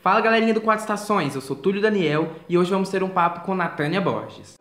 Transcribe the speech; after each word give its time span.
Fala 0.00 0.20
galerinha 0.20 0.54
do 0.54 0.60
Quatro 0.60 0.82
Estações, 0.82 1.34
eu 1.34 1.40
sou 1.40 1.56
Túlio 1.56 1.82
Daniel 1.82 2.30
e 2.48 2.56
hoje 2.56 2.70
vamos 2.70 2.88
ter 2.88 3.02
um 3.02 3.08
papo 3.08 3.40
com 3.40 3.52
Natânia 3.52 4.00
Borges. 4.00 4.54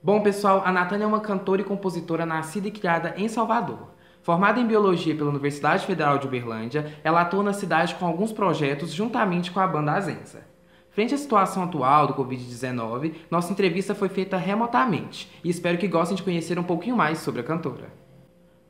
Bom 0.00 0.20
pessoal, 0.22 0.62
a 0.64 0.70
Natânia 0.70 1.04
é 1.04 1.06
uma 1.08 1.18
cantora 1.18 1.60
e 1.60 1.64
compositora 1.64 2.24
nascida 2.24 2.68
e 2.68 2.70
criada 2.70 3.12
em 3.16 3.26
Salvador. 3.26 3.90
Formada 4.22 4.60
em 4.60 4.66
Biologia 4.66 5.16
pela 5.16 5.30
Universidade 5.30 5.84
Federal 5.84 6.18
de 6.18 6.28
Uberlândia, 6.28 6.96
ela 7.02 7.22
atua 7.22 7.42
na 7.42 7.52
cidade 7.52 7.96
com 7.96 8.06
alguns 8.06 8.32
projetos 8.32 8.92
juntamente 8.92 9.50
com 9.50 9.58
a 9.58 9.66
banda 9.66 9.92
Azenza. 9.92 10.46
Frente 10.90 11.14
à 11.14 11.18
situação 11.18 11.64
atual 11.64 12.06
do 12.06 12.14
Covid-19, 12.14 13.14
nossa 13.28 13.52
entrevista 13.52 13.92
foi 13.92 14.08
feita 14.08 14.36
remotamente 14.36 15.28
e 15.42 15.50
espero 15.50 15.78
que 15.78 15.88
gostem 15.88 16.16
de 16.16 16.22
conhecer 16.22 16.60
um 16.60 16.64
pouquinho 16.64 16.96
mais 16.96 17.18
sobre 17.18 17.40
a 17.40 17.44
cantora. 17.44 17.99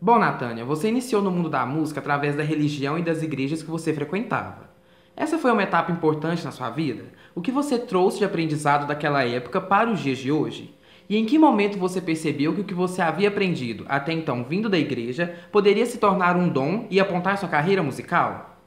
Bom, 0.03 0.19
Natânia, 0.19 0.65
você 0.65 0.89
iniciou 0.89 1.21
no 1.21 1.31
mundo 1.31 1.51
da 1.51 1.67
música 1.67 2.01
através 2.01 2.35
da 2.35 2.43
religião 2.43 2.99
e 2.99 3.03
das 3.03 3.23
igrejas 3.23 3.63
que 3.63 3.71
você 3.71 3.93
frequentava. 3.93 4.71
Essa 5.15 5.37
foi 5.37 5.53
uma 5.53 5.63
etapa 5.63 5.93
importante 5.93 6.43
na 6.43 6.51
sua 6.51 6.71
vida? 6.71 7.05
O 7.35 7.43
que 7.43 7.53
você 7.53 7.79
trouxe 7.79 8.19
de 8.19 8.25
aprendizado 8.25 8.87
daquela 8.87 9.23
época 9.27 9.61
para 9.61 9.91
os 9.91 10.01
dias 10.01 10.17
de 10.17 10.33
hoje? 10.33 10.75
E 11.07 11.19
em 11.19 11.27
que 11.27 11.39
momento 11.39 11.77
você 11.77 12.01
percebeu 12.01 12.55
que 12.55 12.63
o 12.63 12.65
que 12.65 12.73
você 12.73 13.03
havia 13.03 13.29
aprendido, 13.29 13.85
até 13.91 14.11
então 14.13 14.43
vindo 14.43 14.71
da 14.71 14.79
igreja, 14.79 15.37
poderia 15.53 15.85
se 15.85 15.99
tornar 15.99 16.35
um 16.35 16.49
dom 16.49 16.87
e 16.89 16.99
apontar 16.99 17.37
sua 17.37 17.49
carreira 17.49 17.83
musical? 17.83 18.59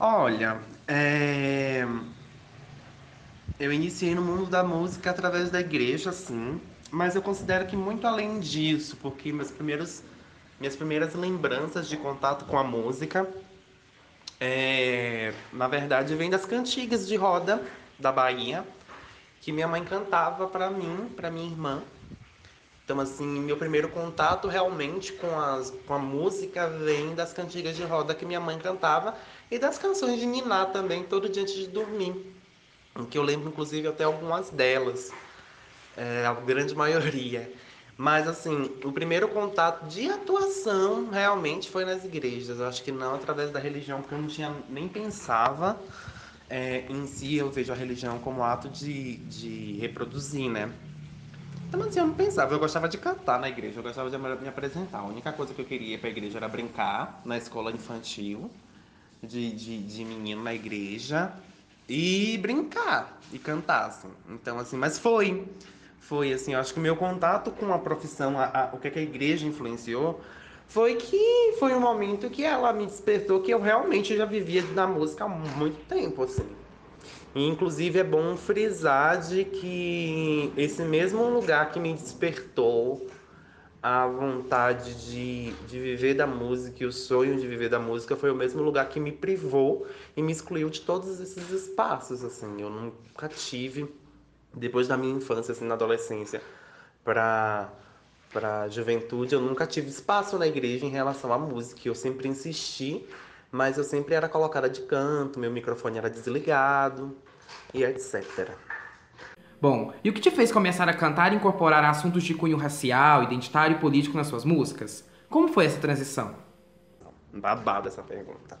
Olha, 0.00 0.58
é... 0.88 1.86
eu 3.60 3.70
iniciei 3.70 4.14
no 4.14 4.22
mundo 4.22 4.46
da 4.46 4.64
música 4.64 5.10
através 5.10 5.50
da 5.50 5.60
igreja, 5.60 6.10
sim, 6.10 6.58
mas 6.90 7.14
eu 7.14 7.20
considero 7.20 7.66
que 7.66 7.76
muito 7.76 8.06
além 8.06 8.40
disso, 8.40 8.96
porque 9.02 9.30
meus 9.32 9.50
primeiros, 9.50 10.02
minhas 10.62 10.76
primeiras 10.76 11.12
lembranças 11.14 11.88
de 11.88 11.96
contato 11.96 12.44
com 12.44 12.56
a 12.56 12.62
música, 12.62 13.28
é... 14.40 15.34
na 15.52 15.66
verdade, 15.66 16.14
vem 16.14 16.30
das 16.30 16.44
cantigas 16.44 17.08
de 17.08 17.16
roda 17.16 17.60
da 17.98 18.12
Bahia, 18.12 18.64
que 19.40 19.50
minha 19.50 19.66
mãe 19.66 19.84
cantava 19.84 20.46
para 20.46 20.70
mim, 20.70 21.12
para 21.16 21.32
minha 21.32 21.50
irmã. 21.50 21.82
Então, 22.84 23.00
assim, 23.00 23.26
meu 23.26 23.56
primeiro 23.56 23.88
contato 23.88 24.46
realmente 24.46 25.12
com, 25.14 25.36
as, 25.36 25.72
com 25.84 25.94
a 25.94 25.98
música 25.98 26.68
vem 26.68 27.12
das 27.12 27.32
cantigas 27.32 27.74
de 27.74 27.82
roda 27.82 28.14
que 28.14 28.24
minha 28.24 28.38
mãe 28.38 28.56
cantava 28.56 29.16
e 29.50 29.58
das 29.58 29.78
canções 29.78 30.20
de 30.20 30.26
Niná 30.26 30.66
também, 30.66 31.02
todo 31.02 31.28
dia 31.28 31.42
antes 31.42 31.56
de 31.56 31.66
dormir. 31.66 32.36
Que 33.10 33.18
eu 33.18 33.22
lembro, 33.24 33.48
inclusive, 33.48 33.88
até 33.88 34.04
algumas 34.04 34.48
delas, 34.50 35.10
é, 35.96 36.24
a 36.24 36.32
grande 36.34 36.72
maioria. 36.72 37.52
Mas, 38.02 38.26
assim, 38.26 38.68
o 38.82 38.90
primeiro 38.90 39.28
contato 39.28 39.86
de 39.86 40.10
atuação 40.10 41.08
realmente 41.08 41.70
foi 41.70 41.84
nas 41.84 42.04
igrejas. 42.04 42.58
Eu 42.58 42.66
acho 42.66 42.82
que 42.82 42.90
não 42.90 43.14
através 43.14 43.52
da 43.52 43.60
religião, 43.60 44.00
porque 44.00 44.12
eu 44.12 44.18
não 44.18 44.26
tinha 44.26 44.52
nem 44.68 44.88
pensava 44.88 45.78
é, 46.50 46.84
em 46.90 47.06
si 47.06 47.36
eu 47.36 47.48
vejo 47.48 47.72
a 47.72 47.76
religião 47.76 48.18
como 48.18 48.42
ato 48.42 48.68
de, 48.68 49.18
de 49.18 49.78
reproduzir, 49.78 50.50
né? 50.50 50.72
Então, 51.68 51.80
assim, 51.80 52.00
eu 52.00 52.08
não 52.08 52.14
pensava, 52.14 52.52
eu 52.52 52.58
gostava 52.58 52.88
de 52.88 52.98
cantar 52.98 53.38
na 53.38 53.48
igreja, 53.48 53.78
eu 53.78 53.84
gostava 53.84 54.10
de 54.10 54.18
me 54.18 54.48
apresentar. 54.48 54.98
A 54.98 55.04
única 55.04 55.30
coisa 55.32 55.54
que 55.54 55.60
eu 55.60 55.64
queria 55.64 55.96
para 55.96 56.08
a 56.08 56.10
igreja 56.10 56.38
era 56.38 56.48
brincar 56.48 57.22
na 57.24 57.38
escola 57.38 57.70
infantil, 57.70 58.50
de, 59.22 59.52
de, 59.52 59.78
de 59.80 60.04
menino 60.04 60.42
na 60.42 60.52
igreja, 60.52 61.32
e 61.88 62.36
brincar, 62.38 63.20
e 63.32 63.38
cantar, 63.38 63.86
assim. 63.86 64.10
Então, 64.28 64.58
assim, 64.58 64.76
mas 64.76 64.98
foi. 64.98 65.46
Foi, 66.02 66.32
assim, 66.32 66.52
eu 66.52 66.58
acho 66.58 66.74
que 66.74 66.80
o 66.80 66.82
meu 66.82 66.96
contato 66.96 67.52
com 67.52 67.72
a 67.72 67.78
profissão, 67.78 68.38
a, 68.38 68.44
a, 68.44 68.74
o 68.74 68.78
que, 68.78 68.88
é 68.88 68.90
que 68.90 68.98
a 68.98 69.02
igreja 69.02 69.46
influenciou, 69.46 70.20
foi 70.66 70.96
que 70.96 71.54
foi 71.60 71.72
um 71.74 71.80
momento 71.80 72.28
que 72.28 72.42
ela 72.44 72.72
me 72.72 72.84
despertou 72.86 73.40
que 73.40 73.52
eu 73.52 73.60
realmente 73.60 74.16
já 74.16 74.24
vivia 74.24 74.62
na 74.74 74.86
música 74.86 75.24
há 75.24 75.28
muito 75.28 75.78
tempo, 75.86 76.24
assim. 76.24 76.44
Inclusive 77.34 78.00
é 78.00 78.04
bom 78.04 78.36
frisar 78.36 79.20
de 79.20 79.44
que 79.44 80.52
esse 80.56 80.82
mesmo 80.82 81.30
lugar 81.30 81.70
que 81.70 81.78
me 81.78 81.94
despertou 81.94 83.06
a 83.80 84.06
vontade 84.06 84.94
de, 85.06 85.52
de 85.66 85.80
viver 85.80 86.14
da 86.14 86.26
música 86.26 86.82
e 86.82 86.86
o 86.86 86.92
sonho 86.92 87.38
de 87.38 87.46
viver 87.46 87.68
da 87.68 87.78
música 87.78 88.16
foi 88.16 88.30
o 88.30 88.34
mesmo 88.34 88.60
lugar 88.62 88.88
que 88.88 88.98
me 88.98 89.12
privou 89.12 89.86
e 90.16 90.22
me 90.22 90.32
excluiu 90.32 90.68
de 90.68 90.80
todos 90.80 91.20
esses 91.20 91.50
espaços, 91.50 92.24
assim. 92.24 92.60
Eu 92.60 92.70
nunca 92.70 93.28
tive, 93.28 93.88
depois 94.54 94.88
da 94.88 94.96
minha 94.96 95.14
infância, 95.14 95.52
assim, 95.52 95.64
na 95.64 95.74
adolescência, 95.74 96.42
para 97.04 97.70
para 98.32 98.62
a 98.62 98.68
juventude, 98.68 99.34
eu 99.34 99.42
nunca 99.42 99.66
tive 99.66 99.88
espaço 99.88 100.38
na 100.38 100.46
igreja 100.46 100.86
em 100.86 100.88
relação 100.88 101.32
à 101.32 101.38
música. 101.38 101.82
Eu 101.84 101.94
sempre 101.94 102.26
insisti, 102.26 103.06
mas 103.50 103.76
eu 103.76 103.84
sempre 103.84 104.14
era 104.14 104.28
colocada 104.28 104.70
de 104.70 104.80
canto, 104.82 105.38
meu 105.38 105.50
microfone 105.50 105.98
era 105.98 106.08
desligado 106.08 107.14
e 107.74 107.84
etc. 107.84 108.52
Bom, 109.60 109.92
e 110.02 110.08
o 110.08 110.12
que 110.12 110.20
te 110.20 110.30
fez 110.30 110.50
começar 110.50 110.88
a 110.88 110.94
cantar 110.94 111.32
e 111.32 111.36
incorporar 111.36 111.84
assuntos 111.84 112.24
de 112.24 112.34
cunho 112.34 112.56
racial, 112.56 113.22
identitário 113.22 113.76
e 113.76 113.78
político 113.78 114.16
nas 114.16 114.26
suas 114.26 114.44
músicas? 114.44 115.06
Como 115.28 115.48
foi 115.48 115.66
essa 115.66 115.78
transição? 115.78 116.34
Babada 117.32 117.88
essa 117.88 118.02
pergunta. 118.02 118.58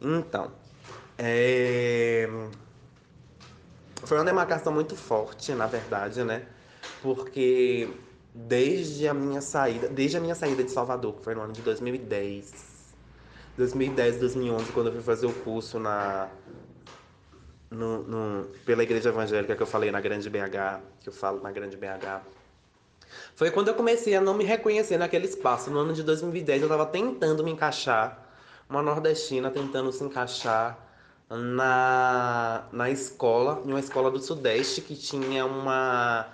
Então, 0.00 0.52
é... 1.18 2.28
foi 4.06 4.18
uma 4.18 4.24
demarcação 4.24 4.72
muito 4.72 4.96
forte, 4.96 5.52
na 5.52 5.66
verdade, 5.66 6.22
né? 6.24 6.46
Porque 7.02 7.88
desde 8.32 9.08
a 9.08 9.14
minha 9.14 9.40
saída, 9.40 9.88
desde 9.88 10.16
a 10.16 10.20
minha 10.20 10.34
saída 10.34 10.62
de 10.62 10.70
Salvador, 10.70 11.14
que 11.14 11.24
foi 11.24 11.34
no 11.34 11.42
ano 11.42 11.52
de 11.52 11.60
2010. 11.62 12.76
2010, 13.56 14.18
2011, 14.18 14.72
quando 14.72 14.88
eu 14.88 14.92
fui 14.92 15.02
fazer 15.02 15.26
o 15.26 15.32
curso 15.32 15.78
na 15.78 16.28
no, 17.70 18.02
no, 18.04 18.44
pela 18.64 18.82
igreja 18.82 19.08
evangélica 19.08 19.56
que 19.56 19.62
eu 19.62 19.66
falei 19.66 19.90
na 19.90 20.00
Grande 20.00 20.30
BH, 20.30 20.80
que 21.00 21.08
eu 21.08 21.12
falo 21.12 21.42
na 21.42 21.50
Grande 21.50 21.76
BH. 21.76 22.20
Foi 23.34 23.50
quando 23.50 23.68
eu 23.68 23.74
comecei 23.74 24.14
a 24.14 24.20
não 24.20 24.34
me 24.34 24.44
reconhecer 24.44 24.98
naquele 24.98 25.26
espaço. 25.26 25.70
No 25.70 25.80
ano 25.80 25.92
de 25.92 26.02
2010 26.02 26.62
eu 26.62 26.66
estava 26.66 26.86
tentando 26.86 27.42
me 27.42 27.50
encaixar, 27.50 28.24
uma 28.68 28.82
nordestina 28.82 29.50
tentando 29.50 29.90
se 29.90 30.04
encaixar 30.04 30.85
na, 31.28 32.64
na 32.72 32.90
escola, 32.90 33.62
em 33.64 33.70
uma 33.70 33.80
escola 33.80 34.10
do 34.10 34.20
Sudeste 34.20 34.80
que 34.80 34.94
tinha 34.94 35.44
uma 35.44 36.26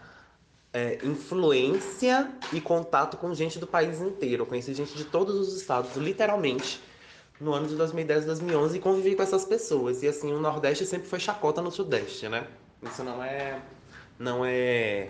é, 0.73 0.99
influência 1.03 2.31
e 2.53 2.61
contato 2.61 3.17
com 3.17 3.35
gente 3.35 3.59
do 3.59 3.67
país 3.67 4.01
inteiro. 4.01 4.43
Eu 4.43 4.47
conheci 4.47 4.75
gente 4.75 4.95
de 4.95 5.05
todos 5.05 5.35
os 5.37 5.57
estados, 5.57 5.97
literalmente, 5.97 6.81
no 7.41 7.53
ano 7.53 7.67
de 7.67 7.75
2010, 7.75 8.27
2011 8.27 8.77
e 8.77 8.81
convivi 8.81 9.15
com 9.15 9.23
essas 9.23 9.45
pessoas. 9.45 10.03
E 10.03 10.09
assim, 10.09 10.33
o 10.33 10.39
Nordeste 10.39 10.87
sempre 10.87 11.09
foi 11.09 11.19
chacota 11.19 11.63
no 11.63 11.71
Sudeste, 11.71 12.29
né? 12.29 12.47
Isso 12.83 13.03
não 13.03 13.23
é 13.23 13.61
não 14.19 14.45
é 14.45 15.09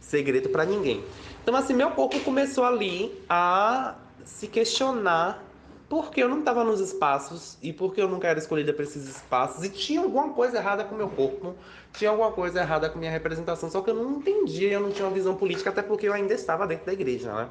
segredo 0.00 0.48
para 0.48 0.64
ninguém. 0.64 1.04
Então 1.42 1.54
assim, 1.54 1.72
meu 1.72 1.92
corpo 1.92 2.18
começou 2.20 2.64
ali 2.64 3.18
a 3.28 3.96
se 4.24 4.48
questionar 4.48 5.42
porque 5.90 6.22
eu 6.22 6.28
não 6.28 6.38
estava 6.38 6.62
nos 6.62 6.78
espaços 6.78 7.58
e 7.60 7.72
porque 7.72 8.00
eu 8.00 8.08
nunca 8.08 8.28
era 8.28 8.38
escolhida 8.38 8.72
para 8.72 8.84
esses 8.84 9.08
espaços 9.08 9.64
e 9.64 9.68
tinha 9.68 10.00
alguma 10.00 10.32
coisa 10.32 10.56
errada 10.56 10.84
com 10.84 10.94
meu 10.94 11.10
corpo, 11.10 11.56
tinha 11.92 12.08
alguma 12.10 12.30
coisa 12.30 12.60
errada 12.60 12.88
com 12.88 12.96
minha 12.96 13.10
representação, 13.10 13.68
só 13.68 13.82
que 13.82 13.90
eu 13.90 13.94
não 13.94 14.18
entendia, 14.18 14.70
eu 14.70 14.80
não 14.80 14.92
tinha 14.92 15.04
uma 15.04 15.12
visão 15.12 15.34
política, 15.34 15.68
até 15.68 15.82
porque 15.82 16.06
eu 16.06 16.12
ainda 16.12 16.32
estava 16.32 16.64
dentro 16.64 16.86
da 16.86 16.92
igreja, 16.92 17.34
né? 17.34 17.50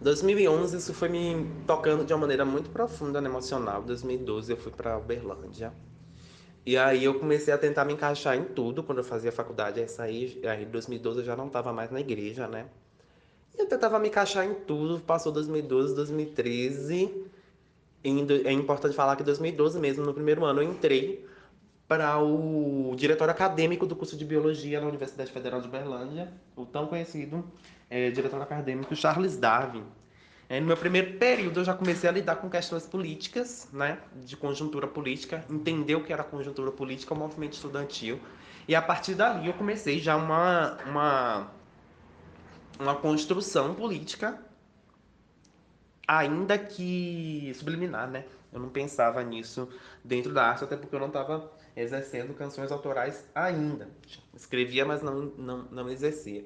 2011 0.00 0.76
isso 0.76 0.94
foi 0.94 1.08
me 1.08 1.50
tocando 1.66 2.04
de 2.04 2.12
uma 2.12 2.20
maneira 2.20 2.44
muito 2.44 2.70
profunda, 2.70 3.20
né, 3.20 3.28
emocional. 3.28 3.82
2012 3.82 4.52
eu 4.52 4.56
fui 4.56 4.70
para 4.70 4.96
Uberlândia. 4.96 5.72
E 6.64 6.76
aí 6.76 7.02
eu 7.04 7.18
comecei 7.18 7.52
a 7.52 7.58
tentar 7.58 7.84
me 7.84 7.94
encaixar 7.94 8.36
em 8.36 8.44
tudo 8.44 8.82
quando 8.84 8.98
eu 8.98 9.04
fazia 9.04 9.32
faculdade. 9.32 9.84
Aí, 9.98 10.40
aí 10.44 10.62
em 10.62 10.70
2012 10.70 11.18
eu 11.18 11.24
já 11.24 11.34
não 11.36 11.48
estava 11.48 11.72
mais 11.72 11.90
na 11.90 12.00
igreja, 12.00 12.46
né? 12.46 12.66
Eu 13.56 13.66
tentava 13.66 13.98
me 13.98 14.08
encaixar 14.08 14.46
em 14.46 14.54
tudo, 14.54 15.00
passou 15.00 15.32
2012, 15.32 15.94
2013. 15.94 17.26
É 18.44 18.52
importante 18.52 18.94
falar 18.94 19.16
que 19.16 19.22
2012 19.22 19.78
mesmo, 19.78 20.04
no 20.04 20.12
primeiro 20.12 20.44
ano, 20.44 20.62
eu 20.62 20.68
entrei 20.68 21.24
para 21.86 22.18
o 22.18 22.94
diretor 22.96 23.28
acadêmico 23.28 23.86
do 23.86 23.94
curso 23.94 24.16
de 24.16 24.24
Biologia 24.24 24.80
na 24.80 24.86
Universidade 24.86 25.30
Federal 25.30 25.60
de 25.60 25.68
Berlândia, 25.68 26.32
o 26.56 26.64
tão 26.64 26.86
conhecido 26.86 27.44
é, 27.90 28.10
diretor 28.10 28.40
acadêmico 28.40 28.96
Charles 28.96 29.36
Darwin. 29.36 29.84
É, 30.48 30.58
no 30.58 30.66
meu 30.66 30.76
primeiro 30.76 31.18
período, 31.18 31.60
eu 31.60 31.64
já 31.64 31.74
comecei 31.74 32.08
a 32.08 32.12
lidar 32.12 32.36
com 32.36 32.48
questões 32.48 32.86
políticas, 32.86 33.68
né, 33.72 33.98
de 34.16 34.36
conjuntura 34.36 34.86
política, 34.86 35.44
entender 35.50 35.94
o 35.94 36.02
que 36.02 36.12
era 36.12 36.24
conjuntura 36.24 36.70
política, 36.70 37.14
o 37.14 37.16
movimento 37.16 37.52
estudantil. 37.52 38.18
E 38.66 38.74
a 38.74 38.82
partir 38.82 39.14
dali, 39.14 39.46
eu 39.46 39.54
comecei 39.54 39.98
já 39.98 40.16
uma, 40.16 40.78
uma 40.86 41.50
uma 42.78 42.94
construção 42.96 43.74
política, 43.74 44.38
ainda 46.06 46.58
que 46.58 47.52
subliminar, 47.54 48.10
né? 48.10 48.24
Eu 48.52 48.60
não 48.60 48.68
pensava 48.68 49.22
nisso 49.22 49.68
dentro 50.04 50.32
da 50.32 50.44
arte, 50.44 50.64
até 50.64 50.76
porque 50.76 50.94
eu 50.94 51.00
não 51.00 51.06
estava 51.06 51.50
exercendo 51.74 52.34
canções 52.34 52.70
autorais 52.70 53.24
ainda. 53.34 53.88
Escrevia, 54.34 54.84
mas 54.84 55.02
não, 55.02 55.32
não, 55.38 55.58
não 55.70 55.88
exercia. 55.88 56.44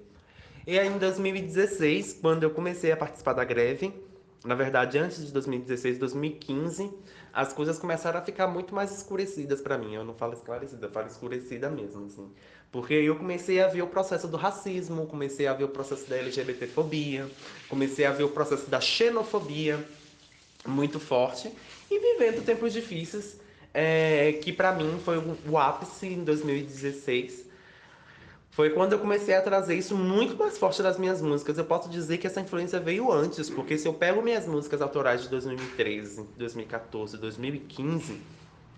E 0.67 0.79
aí 0.79 0.87
em 0.87 0.99
2016, 0.99 2.19
quando 2.21 2.43
eu 2.45 2.51
comecei 2.51 2.93
a 2.93 2.97
participar 2.97 3.33
da 3.33 3.45
greve, 3.45 3.93
na 4.45 4.55
verdade 4.55 4.99
antes 4.99 5.25
de 5.25 5.33
2016, 5.33 5.99
2015, 5.99 6.93
as 7.33 7.53
coisas 7.53 7.79
começaram 7.79 8.19
a 8.19 8.23
ficar 8.23 8.47
muito 8.47 8.75
mais 8.75 8.97
escurecidas 8.97 9.61
para 9.61 9.77
mim. 9.77 9.95
Eu 9.95 10.05
não 10.05 10.15
falo 10.15 10.33
esclarecida, 10.33 10.87
eu 10.87 10.91
falo 10.91 11.07
escurecida 11.07 11.69
mesmo, 11.69 12.07
assim. 12.07 12.33
Porque 12.77 12.93
eu 12.93 13.17
comecei 13.17 13.59
a 13.59 13.69
ver 13.69 13.81
o 13.81 13.87
processo 13.87 14.29
do 14.29 14.37
racismo, 14.37 15.07
comecei 15.07 15.47
a 15.47 15.55
ver 15.55 15.65
o 15.65 15.69
processo 15.69 16.07
da 16.11 16.19
LGBTfobia, 16.19 17.27
comecei 17.71 18.05
a 18.05 18.13
ver 18.13 18.25
o 18.25 18.29
processo 18.29 18.69
da 18.69 18.83
xenofobia 18.83 19.83
muito 20.67 21.01
forte 21.01 21.51
e 21.91 21.99
vivendo 21.99 22.45
tempos 22.45 22.75
difíceis, 22.75 23.41
é, 23.73 24.39
que 24.43 24.53
para 24.53 24.73
mim 24.73 25.01
foi 25.03 25.17
o 25.49 25.57
ápice 25.57 26.09
em 26.09 26.23
2016. 26.23 27.47
Foi 28.51 28.69
quando 28.69 28.93
eu 28.93 28.99
comecei 28.99 29.35
a 29.35 29.41
trazer 29.41 29.75
isso 29.75 29.97
muito 29.97 30.37
mais 30.37 30.59
forte 30.59 30.83
das 30.83 30.99
minhas 30.99 31.23
músicas. 31.23 31.57
Eu 31.57 31.65
posso 31.65 31.89
dizer 31.89 32.19
que 32.19 32.27
essa 32.27 32.43
influência 32.43 32.79
veio 32.79 33.11
antes, 33.11 33.49
porque 33.49 33.79
se 33.79 33.89
eu 33.89 33.95
pego 33.95 34.21
minhas 34.21 34.47
músicas 34.47 34.83
autorais 34.83 35.23
de 35.23 35.31
2013, 35.31 36.29
2014, 36.37 37.17
2015, 37.17 38.21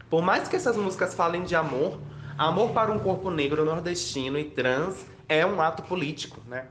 por 0.08 0.22
mais 0.22 0.46
que 0.46 0.54
essas 0.54 0.76
músicas 0.76 1.14
falem 1.14 1.42
de 1.42 1.56
amor, 1.56 1.98
amor 2.38 2.70
para 2.70 2.92
um 2.92 2.98
corpo 2.98 3.30
negro 3.30 3.64
nordestino 3.64 4.38
e 4.38 4.44
trans 4.44 5.04
é 5.28 5.44
um 5.44 5.60
ato 5.60 5.82
político, 5.82 6.40
né? 6.46 6.66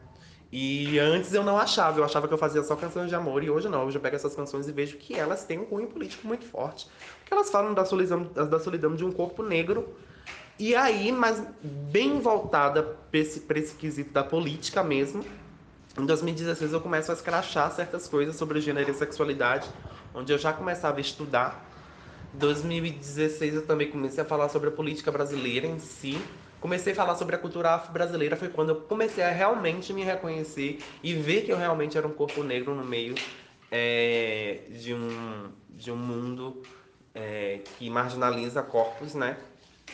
E 0.49 0.97
antes 0.97 1.33
eu 1.33 1.43
não 1.43 1.57
achava, 1.57 1.99
eu 1.99 2.05
achava 2.05 2.25
que 2.25 2.33
eu 2.33 2.37
fazia 2.37 2.63
só 2.63 2.75
canções 2.75 3.09
de 3.09 3.15
amor, 3.15 3.43
e 3.43 3.49
hoje 3.49 3.67
não, 3.67 3.85
hoje 3.85 3.97
eu 3.97 4.01
pego 4.01 4.15
essas 4.15 4.33
canções 4.33 4.65
e 4.67 4.71
vejo 4.71 4.95
que 4.95 5.13
elas 5.13 5.43
têm 5.43 5.59
um 5.59 5.65
cunho 5.65 5.87
político 5.87 6.25
muito 6.25 6.45
forte. 6.45 6.87
Porque 7.19 7.33
elas 7.33 7.49
falam 7.49 7.73
da 7.73 7.83
solidão, 7.83 8.23
da 8.23 8.57
solidão 8.57 8.95
de 8.95 9.03
um 9.03 9.11
corpo 9.11 9.43
negro, 9.43 9.93
e 10.57 10.73
aí, 10.73 11.11
mas 11.11 11.43
bem 11.61 12.19
voltada 12.19 12.81
para 12.81 13.19
esse, 13.19 13.45
esse 13.55 13.75
quesito 13.75 14.11
da 14.11 14.23
política 14.23 14.81
mesmo. 14.81 15.23
Em 15.99 16.05
2016 16.05 16.73
eu 16.73 16.81
começo 16.81 17.11
a 17.11 17.13
escrachar 17.13 17.71
certas 17.71 18.07
coisas 18.07 18.35
sobre 18.35 18.61
gênero 18.61 18.89
e 18.89 18.93
sexualidade, 18.93 19.67
onde 20.15 20.31
eu 20.31 20.37
já 20.37 20.53
começava 20.53 20.97
a 20.97 21.01
estudar. 21.01 21.66
Em 22.37 22.39
2016 22.39 23.55
eu 23.55 23.65
também 23.65 23.89
comecei 23.89 24.23
a 24.23 24.25
falar 24.25 24.47
sobre 24.49 24.69
a 24.69 24.71
política 24.71 25.11
brasileira 25.11 25.65
em 25.65 25.79
si, 25.79 26.15
comecei 26.61 26.93
a 26.93 26.95
falar 26.95 27.15
sobre 27.15 27.35
a 27.35 27.39
cultura 27.39 27.71
afro-brasileira 27.71 28.35
foi 28.35 28.47
quando 28.47 28.69
eu 28.69 28.75
comecei 28.81 29.23
a 29.23 29.31
realmente 29.31 29.91
me 29.91 30.03
reconhecer 30.03 30.77
e 31.01 31.15
ver 31.15 31.45
que 31.45 31.51
eu 31.51 31.57
realmente 31.57 31.97
era 31.97 32.07
um 32.07 32.11
corpo 32.11 32.43
negro 32.43 32.75
no 32.75 32.85
meio 32.85 33.15
é, 33.71 34.59
de, 34.69 34.93
um, 34.93 35.49
de 35.67 35.91
um 35.91 35.95
mundo 35.95 36.61
é, 37.15 37.61
que 37.75 37.89
marginaliza 37.89 38.61
corpos, 38.61 39.15
né? 39.15 39.35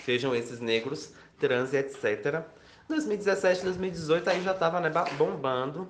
Sejam 0.03 0.35
esses 0.35 0.59
negros, 0.59 1.13
trans 1.39 1.71
e 1.71 1.77
etc. 1.77 2.43
2017, 2.89 3.63
2018 3.63 4.29
aí 4.29 4.43
já 4.43 4.51
estava 4.51 4.81
né, 4.81 4.91
bombando 5.17 5.87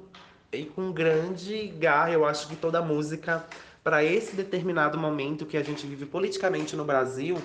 e 0.52 0.66
com 0.66 0.92
grande 0.92 1.70
garra, 1.80 2.12
eu 2.12 2.24
acho 2.24 2.48
que 2.48 2.56
toda 2.56 2.80
música 2.80 3.44
para 3.84 4.04
esse 4.04 4.36
determinado 4.36 4.98
momento 4.98 5.46
que 5.46 5.58
a 5.58 5.64
gente 5.64 5.86
vive 5.86 6.06
politicamente 6.06 6.76
no 6.76 6.86
Brasil 6.86 7.38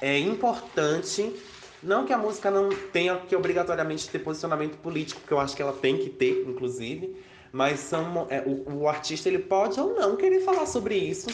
é 0.00 0.18
importante 0.18 1.34
não 1.82 2.04
que 2.04 2.12
a 2.12 2.18
música 2.18 2.50
não 2.50 2.68
tenha 2.92 3.16
que 3.16 3.34
obrigatoriamente 3.34 4.08
ter 4.08 4.18
posicionamento 4.18 4.76
político, 4.78 5.22
que 5.26 5.32
eu 5.32 5.40
acho 5.40 5.56
que 5.56 5.62
ela 5.62 5.72
tem 5.72 5.96
que 5.96 6.10
ter, 6.10 6.44
inclusive, 6.46 7.16
mas 7.50 7.80
são, 7.80 8.26
é, 8.28 8.42
o, 8.42 8.80
o, 8.80 8.88
artista 8.88 9.28
ele 9.28 9.38
pode 9.38 9.80
ou 9.80 9.94
não 9.94 10.14
querer 10.14 10.40
falar 10.40 10.66
sobre 10.66 10.94
isso, 10.94 11.28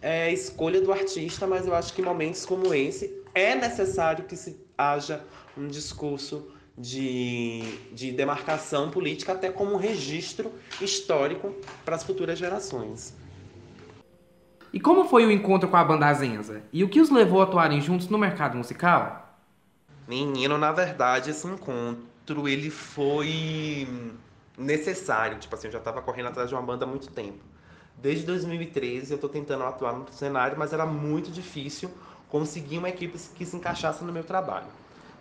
é 0.00 0.32
escolha 0.32 0.80
do 0.80 0.90
artista, 0.90 1.46
mas 1.46 1.66
eu 1.66 1.74
acho 1.74 1.92
que 1.92 2.00
momentos 2.00 2.46
como 2.46 2.72
esse 2.72 3.22
é 3.34 3.54
necessário 3.54 4.24
que 4.24 4.36
se 4.36 4.56
haja 4.76 5.22
um 5.56 5.66
discurso 5.66 6.50
de, 6.76 7.62
de 7.92 8.10
demarcação 8.10 8.90
política, 8.90 9.32
até 9.32 9.50
como 9.50 9.74
um 9.74 9.76
registro 9.76 10.50
histórico 10.80 11.54
para 11.84 11.96
as 11.96 12.02
futuras 12.02 12.38
gerações. 12.38 13.14
E 14.74 14.80
como 14.80 15.04
foi 15.04 15.24
o 15.24 15.30
encontro 15.30 15.68
com 15.68 15.76
a 15.76 15.84
banda 15.84 16.08
Azenza? 16.08 16.60
E 16.72 16.82
o 16.82 16.88
que 16.88 17.00
os 17.00 17.08
levou 17.08 17.40
a 17.40 17.44
atuarem 17.44 17.80
juntos 17.80 18.08
no 18.08 18.18
mercado 18.18 18.58
musical? 18.58 19.38
Menino, 20.08 20.58
na 20.58 20.72
verdade, 20.72 21.30
esse 21.30 21.46
encontro 21.46 22.48
ele 22.48 22.70
foi 22.70 23.86
necessário. 24.58 25.38
Tipo 25.38 25.54
assim, 25.54 25.68
eu 25.68 25.72
já 25.72 25.78
estava 25.78 26.02
correndo 26.02 26.26
atrás 26.26 26.48
de 26.48 26.56
uma 26.56 26.60
banda 26.60 26.84
há 26.84 26.88
muito 26.88 27.08
tempo. 27.08 27.38
Desde 27.96 28.26
2013 28.26 29.12
eu 29.12 29.14
estou 29.14 29.30
tentando 29.30 29.62
atuar 29.62 29.92
no 29.92 30.08
cenário, 30.10 30.58
mas 30.58 30.72
era 30.72 30.84
muito 30.84 31.30
difícil 31.30 31.88
conseguir 32.28 32.78
uma 32.78 32.88
equipe 32.88 33.16
que 33.36 33.46
se 33.46 33.56
encaixasse 33.56 34.02
no 34.02 34.12
meu 34.12 34.24
trabalho. 34.24 34.66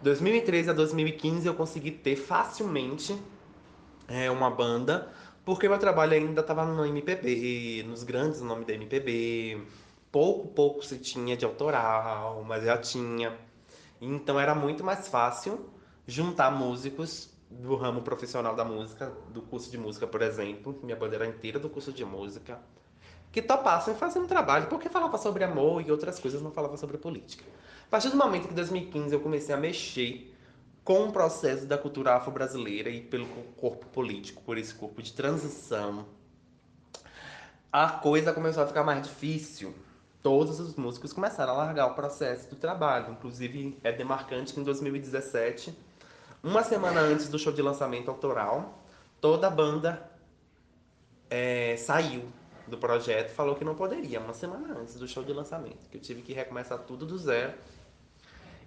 2013 0.02 0.72
a 0.72 0.74
2015 0.74 1.46
eu 1.46 1.54
consegui 1.54 1.92
ter 1.92 2.16
facilmente 2.16 3.16
é, 4.08 4.32
uma 4.32 4.50
banda, 4.50 5.14
porque 5.46 5.68
meu 5.68 5.78
trabalho 5.78 6.14
ainda 6.14 6.42
estava 6.42 6.66
no 6.66 6.86
MPB, 6.86 7.84
nos 7.88 8.04
grandes 8.04 8.42
nomes 8.42 8.66
da 8.66 8.74
MPB. 8.74 9.62
Pouco, 10.12 10.48
pouco 10.50 10.86
se 10.86 11.00
tinha 11.00 11.36
de 11.36 11.44
autoral, 11.44 12.44
mas 12.48 12.64
já 12.64 12.78
tinha. 12.78 13.38
Então 14.00 14.40
era 14.40 14.54
muito 14.54 14.84
mais 14.84 15.08
fácil 15.08 15.70
juntar 16.08 16.52
músicos 16.52 17.30
do 17.50 17.76
ramo 17.76 18.02
profissional 18.02 18.56
da 18.56 18.66
música, 18.66 19.12
do 19.30 19.42
curso 19.42 19.70
de 19.70 19.78
música, 19.78 20.08
por 20.08 20.22
exemplo, 20.22 20.80
minha 20.84 20.96
banda 20.96 21.16
era 21.16 21.28
inteira 21.28 21.60
do 21.60 21.70
curso 21.70 21.92
de 21.92 22.04
música, 22.04 22.60
que 23.32 23.42
topassem 23.42 23.96
fazer 23.96 24.20
um 24.20 24.28
trabalho, 24.28 24.68
porque 24.68 24.90
falava 24.90 25.18
sobre 25.18 25.44
amor 25.44 25.82
e 25.86 25.92
outras 25.92 26.20
coisas, 26.20 26.42
não 26.42 26.52
falava 26.52 26.78
sobre 26.78 26.98
política. 26.98 27.44
A 27.88 27.90
partir 27.90 28.10
do 28.10 28.18
momento 28.18 28.48
que 28.48 28.54
em 28.54 28.56
2015 28.56 29.14
eu 29.14 29.20
comecei 29.20 29.54
a 29.54 29.58
mexer 29.58 30.33
com 30.84 31.06
o 31.06 31.12
processo 31.12 31.66
da 31.66 31.78
cultura 31.78 32.16
afro-brasileira 32.16 32.90
e 32.90 33.02
pelo 33.02 33.26
corpo 33.56 33.86
político, 33.88 34.42
por 34.44 34.58
esse 34.58 34.74
corpo 34.74 35.02
de 35.02 35.14
transição, 35.14 36.06
a 37.72 37.90
coisa 37.90 38.34
começou 38.34 38.64
a 38.64 38.68
ficar 38.68 38.84
mais 38.84 39.08
difícil 39.08 39.74
todos 40.24 40.62
os 40.62 40.76
músicos 40.76 41.12
começaram 41.12 41.54
a 41.54 41.58
largar 41.58 41.88
o 41.88 41.94
processo 41.94 42.50
do 42.50 42.56
trabalho. 42.56 43.12
Inclusive, 43.12 43.78
é 43.84 43.92
demarcante 43.92 44.54
que 44.54 44.60
em 44.60 44.64
2017, 44.64 45.78
uma 46.42 46.64
semana 46.64 47.02
antes 47.02 47.28
do 47.28 47.38
show 47.38 47.52
de 47.52 47.62
lançamento 47.62 48.10
autoral, 48.10 48.82
toda 49.20 49.48
a 49.48 49.50
banda 49.50 50.10
é, 51.30 51.76
saiu 51.76 52.24
do 52.66 52.78
projeto 52.78 53.32
falou 53.32 53.56
que 53.56 53.66
não 53.66 53.76
poderia, 53.76 54.22
uma 54.22 54.34
semana 54.34 54.80
antes 54.80 54.96
do 54.96 55.06
show 55.06 55.22
de 55.22 55.34
lançamento. 55.34 55.90
Que 55.92 55.98
eu 55.98 56.02
tive 56.02 56.22
que 56.22 56.32
recomeçar 56.32 56.80
tudo 56.80 57.06
do 57.06 57.18
zero. 57.18 57.54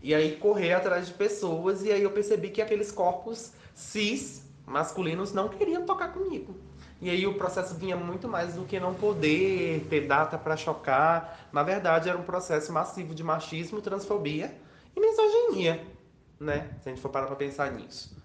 E 0.02 0.14
aí 0.14 0.36
correr 0.36 0.74
atrás 0.74 1.06
de 1.06 1.14
pessoas, 1.14 1.82
e 1.82 1.92
aí 1.92 2.02
eu 2.02 2.10
percebi 2.10 2.50
que 2.50 2.62
aqueles 2.62 2.92
corpos 2.92 3.52
cis 3.74 4.44
masculinos 4.66 5.32
não 5.32 5.48
queriam 5.48 5.84
tocar 5.84 6.12
comigo. 6.12 6.54
E 7.00 7.10
aí 7.10 7.26
o 7.26 7.34
processo 7.34 7.74
vinha 7.74 7.96
muito 7.96 8.26
mais 8.26 8.54
do 8.54 8.64
que 8.64 8.80
não 8.80 8.94
poder 8.94 9.86
ter 9.90 10.06
data 10.06 10.38
para 10.38 10.56
chocar. 10.56 11.48
Na 11.52 11.62
verdade, 11.62 12.08
era 12.08 12.16
um 12.16 12.22
processo 12.22 12.72
massivo 12.72 13.14
de 13.14 13.22
machismo, 13.22 13.82
transfobia 13.82 14.56
e 14.94 15.00
misoginia, 15.00 15.84
né? 16.40 16.70
Se 16.82 16.88
a 16.88 16.92
gente 16.92 17.02
for 17.02 17.10
parar 17.10 17.26
para 17.26 17.36
pensar 17.36 17.70
nisso. 17.70 18.16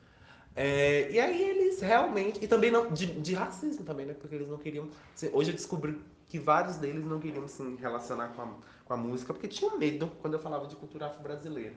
É, 0.56 1.10
e 1.12 1.20
aí 1.20 1.42
eles 1.42 1.82
realmente. 1.82 2.44
E 2.44 2.48
também 2.48 2.72
não, 2.72 2.92
de, 2.92 3.08
de, 3.08 3.34
racismo 3.34 3.84
também, 3.84 4.06
né? 4.06 4.13
Porque 4.13 4.36
eles 4.36 4.48
não 4.48 4.58
queriam. 4.58 4.90
Hoje 5.34 5.51
eu 5.51 5.56
descobri 5.56 6.00
que 6.28 6.40
vários 6.40 6.78
deles 6.78 7.06
não 7.06 7.20
queriam 7.20 7.48
se 7.48 7.62
relacionar 7.75 8.30
com 8.30 8.42
a, 8.42 8.48
com 8.92 8.96
a 8.96 8.98
música 8.98 9.34
porque 9.34 9.48
tinham 9.48 9.78
medo 9.78 10.12
quando 10.22 10.34
eu 10.34 10.40
falava 10.40 10.68
de 10.68 10.76
cultura 10.76 11.06
afro-brasileira. 11.06 11.76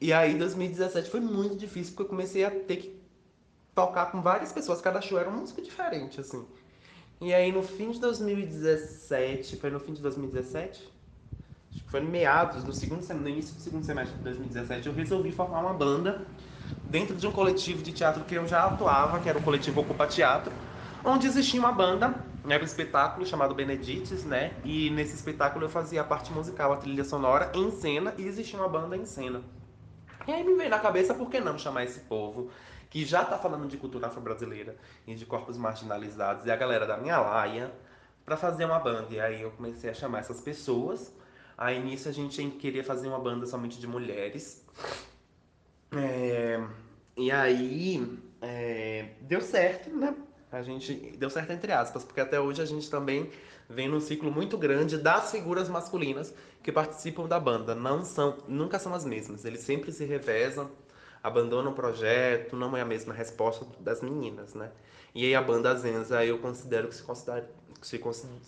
E 0.00 0.12
aí 0.14 0.38
2017 0.38 1.10
foi 1.10 1.20
muito 1.20 1.56
difícil 1.56 1.92
porque 1.92 2.04
eu 2.04 2.08
comecei 2.08 2.42
a 2.44 2.50
ter 2.50 2.76
que 2.76 2.98
tocar 3.74 4.06
com 4.06 4.22
várias 4.22 4.50
pessoas, 4.50 4.80
cada 4.80 5.00
show 5.02 5.18
era 5.18 5.28
uma 5.28 5.40
música 5.40 5.60
diferente, 5.60 6.20
assim. 6.20 6.46
E 7.20 7.34
aí 7.34 7.52
no 7.52 7.62
fim 7.62 7.90
de 7.90 8.00
2017, 8.00 9.56
foi 9.56 9.70
no 9.70 9.78
fim 9.78 9.92
de 9.92 10.00
2017? 10.00 10.90
Acho 11.70 11.84
que 11.84 11.90
foi 11.90 12.00
no 12.00 12.08
meados, 12.08 12.64
no, 12.64 12.72
segundo, 12.72 13.06
no 13.06 13.28
início 13.28 13.54
do 13.54 13.60
segundo 13.60 13.84
semestre 13.84 14.16
de 14.16 14.24
2017, 14.24 14.86
eu 14.86 14.94
resolvi 14.94 15.32
formar 15.32 15.60
uma 15.60 15.74
banda 15.74 16.26
dentro 16.88 17.14
de 17.14 17.26
um 17.26 17.32
coletivo 17.32 17.82
de 17.82 17.92
teatro 17.92 18.24
que 18.24 18.34
eu 18.34 18.48
já 18.48 18.64
atuava, 18.64 19.20
que 19.20 19.28
era 19.28 19.38
o 19.38 19.42
coletivo 19.42 19.82
Ocupa 19.82 20.06
Teatro, 20.06 20.52
onde 21.04 21.26
existia 21.26 21.60
uma 21.60 21.72
banda, 21.72 22.14
era 22.54 22.62
um 22.62 22.66
espetáculo 22.66 23.26
chamado 23.26 23.54
Benedites, 23.54 24.24
né? 24.24 24.54
E 24.64 24.90
nesse 24.90 25.14
espetáculo 25.14 25.64
eu 25.64 25.68
fazia 25.68 26.00
a 26.00 26.04
parte 26.04 26.32
musical, 26.32 26.72
a 26.72 26.76
trilha 26.76 27.04
sonora 27.04 27.50
em 27.54 27.70
cena, 27.70 28.14
e 28.16 28.26
existia 28.26 28.58
uma 28.58 28.68
banda 28.68 28.96
em 28.96 29.04
cena. 29.04 29.42
E 30.26 30.32
aí 30.32 30.44
me 30.44 30.54
veio 30.54 30.70
na 30.70 30.78
cabeça, 30.78 31.14
por 31.14 31.30
que 31.30 31.40
não 31.40 31.58
chamar 31.58 31.84
esse 31.84 32.00
povo 32.00 32.50
que 32.90 33.04
já 33.04 33.22
está 33.22 33.38
falando 33.38 33.68
de 33.68 33.76
cultura 33.76 34.06
afro-brasileira 34.06 34.76
e 35.06 35.14
de 35.14 35.26
corpos 35.26 35.56
marginalizados, 35.56 36.46
e 36.46 36.50
a 36.50 36.56
galera 36.56 36.86
da 36.86 36.96
minha 36.96 37.18
laia, 37.18 37.72
para 38.24 38.36
fazer 38.36 38.64
uma 38.64 38.78
banda. 38.78 39.14
E 39.14 39.20
aí 39.20 39.42
eu 39.42 39.50
comecei 39.52 39.90
a 39.90 39.94
chamar 39.94 40.20
essas 40.20 40.40
pessoas. 40.40 41.12
Aí 41.56 41.82
nisso 41.82 42.08
a 42.08 42.12
gente 42.12 42.46
queria 42.52 42.84
fazer 42.84 43.08
uma 43.08 43.18
banda 43.18 43.46
somente 43.46 43.80
de 43.80 43.86
mulheres. 43.86 44.64
É... 45.92 46.62
E 47.16 47.30
aí 47.30 48.18
é... 48.40 49.14
deu 49.22 49.40
certo, 49.40 49.90
né? 49.90 50.14
A 50.50 50.62
gente 50.62 50.94
deu 51.16 51.28
certo 51.28 51.52
entre 51.52 51.72
aspas, 51.72 52.04
porque 52.04 52.20
até 52.20 52.40
hoje 52.40 52.62
a 52.62 52.64
gente 52.64 52.88
também 52.90 53.30
vem 53.68 53.88
num 53.88 54.00
ciclo 54.00 54.30
muito 54.30 54.56
grande 54.56 54.96
das 54.96 55.30
figuras 55.30 55.68
masculinas 55.68 56.32
que 56.62 56.72
participam 56.72 57.26
da 57.26 57.38
banda. 57.38 57.74
Não 57.74 58.04
são, 58.04 58.38
nunca 58.48 58.78
são 58.78 58.94
as 58.94 59.04
mesmas. 59.04 59.44
Eles 59.44 59.60
sempre 59.60 59.92
se 59.92 60.04
revezam 60.04 60.70
abandona 61.22 61.70
o 61.70 61.74
projeto, 61.74 62.56
não 62.56 62.76
é 62.76 62.80
a 62.80 62.84
mesma 62.84 63.12
resposta 63.12 63.66
das 63.80 64.00
meninas, 64.00 64.54
né? 64.54 64.70
E 65.14 65.24
aí 65.24 65.34
a 65.34 65.42
banda 65.42 65.74
Zenza 65.74 66.24
eu 66.24 66.38
considero 66.38 66.88
que 66.88 66.94
se, 66.94 67.04
se, 67.82 68.00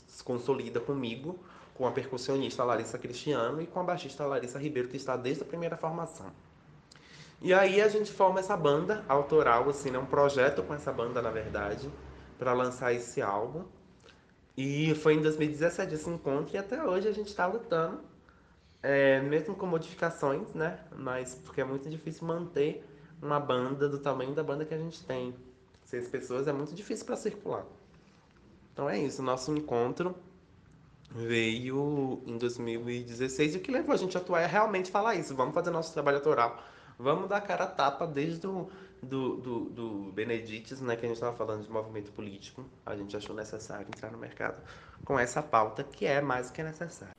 se 0.07 0.25
consolida 0.25 0.81
comigo, 0.81 1.39
com 1.75 1.87
a 1.87 1.91
percussionista 1.91 2.63
Larissa 2.63 2.99
Cristiano 2.99 3.61
e 3.63 3.67
com 3.67 3.81
a 3.81 3.83
baixista 3.83 4.27
Larissa 4.27 4.59
Ribeiro, 4.59 4.89
que 4.89 4.97
está 4.97 5.17
desde 5.17 5.43
a 5.43 5.47
primeira 5.47 5.77
formação. 5.77 6.31
E 7.43 7.55
aí 7.55 7.81
a 7.81 7.89
gente 7.89 8.13
forma 8.13 8.41
essa 8.41 8.57
banda 8.57 9.03
autoral, 9.09 9.69
assim, 9.69 9.91
né? 9.91 9.99
Um 9.99 10.07
projeto 10.07 10.63
com 10.63 10.75
essa 10.75 10.93
banda, 10.93 11.23
na 11.23 11.31
verdade, 11.31 11.91
para 12.39 12.53
lançar 12.53 12.93
esse 12.93 13.23
álbum. 13.23 13.65
E 14.57 14.95
foi 14.97 15.15
em 15.15 15.23
2017 15.23 15.95
esse 15.95 16.11
encontro 16.11 16.55
e 16.55 16.59
até 16.59 16.85
hoje 16.85 17.09
a 17.09 17.13
gente 17.13 17.29
está 17.29 17.47
lutando, 17.47 18.01
é, 18.83 19.21
mesmo 19.23 19.55
com 19.55 19.65
modificações, 19.65 20.53
né? 20.53 20.81
Mas 20.97 21.35
porque 21.35 21.63
é 21.63 21.65
muito 21.65 21.89
difícil 21.89 22.27
manter 22.27 22.85
uma 23.23 23.41
banda 23.41 23.89
do 23.89 23.99
tamanho 23.99 24.35
da 24.35 24.43
banda 24.43 24.67
que 24.67 24.75
a 24.75 24.79
gente 24.79 25.03
tem. 25.05 25.35
Seis 25.83 26.09
pessoas 26.09 26.47
é 26.47 26.53
muito 26.53 26.75
difícil 26.75 27.07
para 27.07 27.17
circular. 27.17 27.65
Então 28.73 28.89
é 28.89 28.99
isso, 28.99 29.23
nosso 29.23 29.51
encontro 29.57 30.15
veio 31.13 32.23
em 32.27 32.39
2016 32.39 33.55
e 33.55 33.59
o 33.59 33.61
que 33.61 33.73
levou 33.73 33.93
a 33.95 33.97
gente 33.97 34.17
a 34.17 34.21
atuar 34.21 34.43
é 34.43 34.47
realmente 34.47 34.91
falar 34.91 35.15
isso. 35.15 35.35
Vamos 35.35 35.55
fazer 35.55 35.71
nosso 35.71 35.93
trabalho 35.93 36.19
autoral. 36.19 36.63
Vamos 37.03 37.29
dar 37.29 37.41
cara 37.41 37.65
a 37.65 37.67
tapa 37.67 38.07
desde 38.07 38.47
o 38.47 38.69
do, 39.03 39.37
do, 39.37 39.61
do 39.71 40.13
Benedites, 40.13 40.81
né, 40.83 40.95
que 40.97 41.07
a 41.07 41.09
gente 41.09 41.17
estava 41.17 41.35
falando 41.35 41.63
de 41.65 41.71
movimento 41.71 42.13
político. 42.13 42.65
A 42.85 42.95
gente 42.95 43.17
achou 43.17 43.35
necessário 43.35 43.87
entrar 43.87 44.11
no 44.11 44.19
mercado 44.19 44.63
com 45.03 45.19
essa 45.19 45.43
pauta 45.43 45.83
que 45.83 46.05
é 46.05 46.21
mais 46.21 46.51
que 46.51 46.63
necessária. 46.63 47.15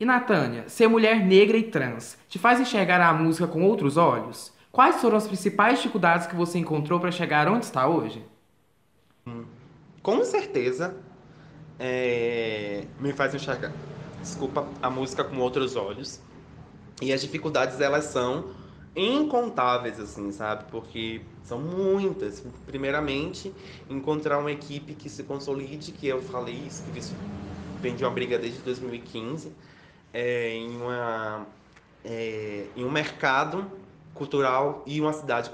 E 0.00 0.04
Natânia, 0.04 0.68
ser 0.68 0.88
mulher 0.88 1.24
negra 1.24 1.56
e 1.56 1.62
trans 1.62 2.18
te 2.28 2.36
faz 2.36 2.58
enxergar 2.58 3.00
a 3.00 3.12
música 3.12 3.46
com 3.46 3.62
outros 3.62 3.96
olhos? 3.96 4.52
Quais 4.72 5.00
foram 5.00 5.16
as 5.16 5.28
principais 5.28 5.76
dificuldades 5.78 6.26
que 6.26 6.34
você 6.34 6.58
encontrou 6.58 6.98
para 6.98 7.12
chegar 7.12 7.46
onde 7.46 7.64
está 7.64 7.86
hoje? 7.86 8.26
Com 10.02 10.24
certeza, 10.24 10.96
é, 11.78 12.86
me 12.98 13.12
faz 13.12 13.32
enxergar, 13.32 13.70
desculpa, 14.20 14.66
a 14.82 14.90
música 14.90 15.22
com 15.22 15.36
outros 15.36 15.76
olhos. 15.76 16.20
E 17.00 17.12
as 17.12 17.20
dificuldades 17.20 17.80
elas 17.80 18.04
são 18.04 18.50
incontáveis, 18.94 19.98
assim, 19.98 20.30
sabe? 20.32 20.64
Porque 20.70 21.22
são 21.44 21.58
muitas. 21.58 22.44
Primeiramente, 22.66 23.52
encontrar 23.88 24.38
uma 24.38 24.52
equipe 24.52 24.94
que 24.94 25.08
se 25.08 25.22
consolide, 25.24 25.92
que 25.92 26.06
eu 26.06 26.20
falei 26.22 26.54
isso, 26.54 26.82
que 26.92 26.98
isso 26.98 27.14
vem 27.80 27.94
de 27.96 28.04
uma 28.04 28.10
briga 28.10 28.38
desde 28.38 28.60
2015, 28.60 29.52
é, 30.12 30.54
em, 30.54 30.76
uma, 30.76 31.46
é, 32.04 32.66
em 32.76 32.84
um 32.84 32.90
mercado 32.90 33.70
cultural 34.14 34.82
e 34.86 35.00
uma 35.00 35.12
cidade 35.12 35.50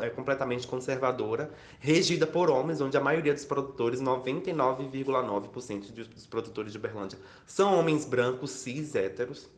é, 0.00 0.10
completamente 0.10 0.66
conservadora, 0.66 1.50
regida 1.80 2.26
por 2.26 2.50
homens, 2.50 2.80
onde 2.80 2.96
a 2.96 3.00
maioria 3.00 3.32
dos 3.32 3.44
produtores, 3.44 4.00
99,9% 4.00 5.90
dos 5.90 6.26
produtores 6.26 6.72
de 6.72 6.78
Uberlândia, 6.78 7.18
são 7.46 7.78
homens 7.78 8.04
brancos, 8.04 8.50
cis, 8.50 8.94
héteros. 8.94 9.50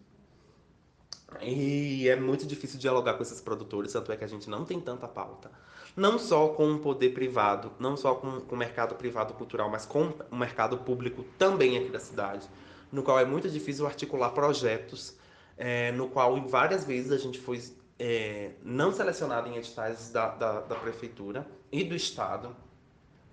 E 1.42 2.08
é 2.08 2.16
muito 2.16 2.46
difícil 2.46 2.78
dialogar 2.78 3.14
com 3.14 3.22
esses 3.22 3.40
produtores, 3.40 3.92
tanto 3.92 4.12
é 4.12 4.16
que 4.16 4.24
a 4.24 4.28
gente 4.28 4.48
não 4.48 4.64
tem 4.64 4.80
tanta 4.80 5.08
pauta. 5.08 5.50
Não 5.96 6.18
só 6.18 6.48
com 6.48 6.72
o 6.72 6.78
poder 6.78 7.10
privado, 7.10 7.72
não 7.78 7.96
só 7.96 8.14
com, 8.14 8.38
o 8.48 8.56
mercado 8.56 8.94
privado 8.94 9.32
cultural, 9.34 9.70
mas 9.70 9.86
com 9.86 10.12
o 10.30 10.36
mercado 10.36 10.78
público 10.78 11.24
também 11.38 11.78
aqui 11.78 11.88
da 11.88 12.00
cidade, 12.00 12.48
no 12.90 13.02
qual 13.02 13.18
é 13.18 13.24
muito 13.24 13.48
difícil 13.48 13.86
articular 13.86 14.30
projetos, 14.30 15.16
é, 15.56 15.92
no 15.92 16.08
qual 16.08 16.40
várias 16.48 16.84
vezes 16.84 17.12
a 17.12 17.18
gente 17.18 17.38
foi 17.38 17.62
é, 17.98 18.52
não 18.62 18.92
selecionado 18.92 19.48
em 19.48 19.56
editais 19.56 20.10
da, 20.10 20.28
da, 20.28 20.60
da 20.60 20.74
prefeitura 20.74 21.46
e 21.70 21.84
do 21.84 21.94
estado. 21.94 22.54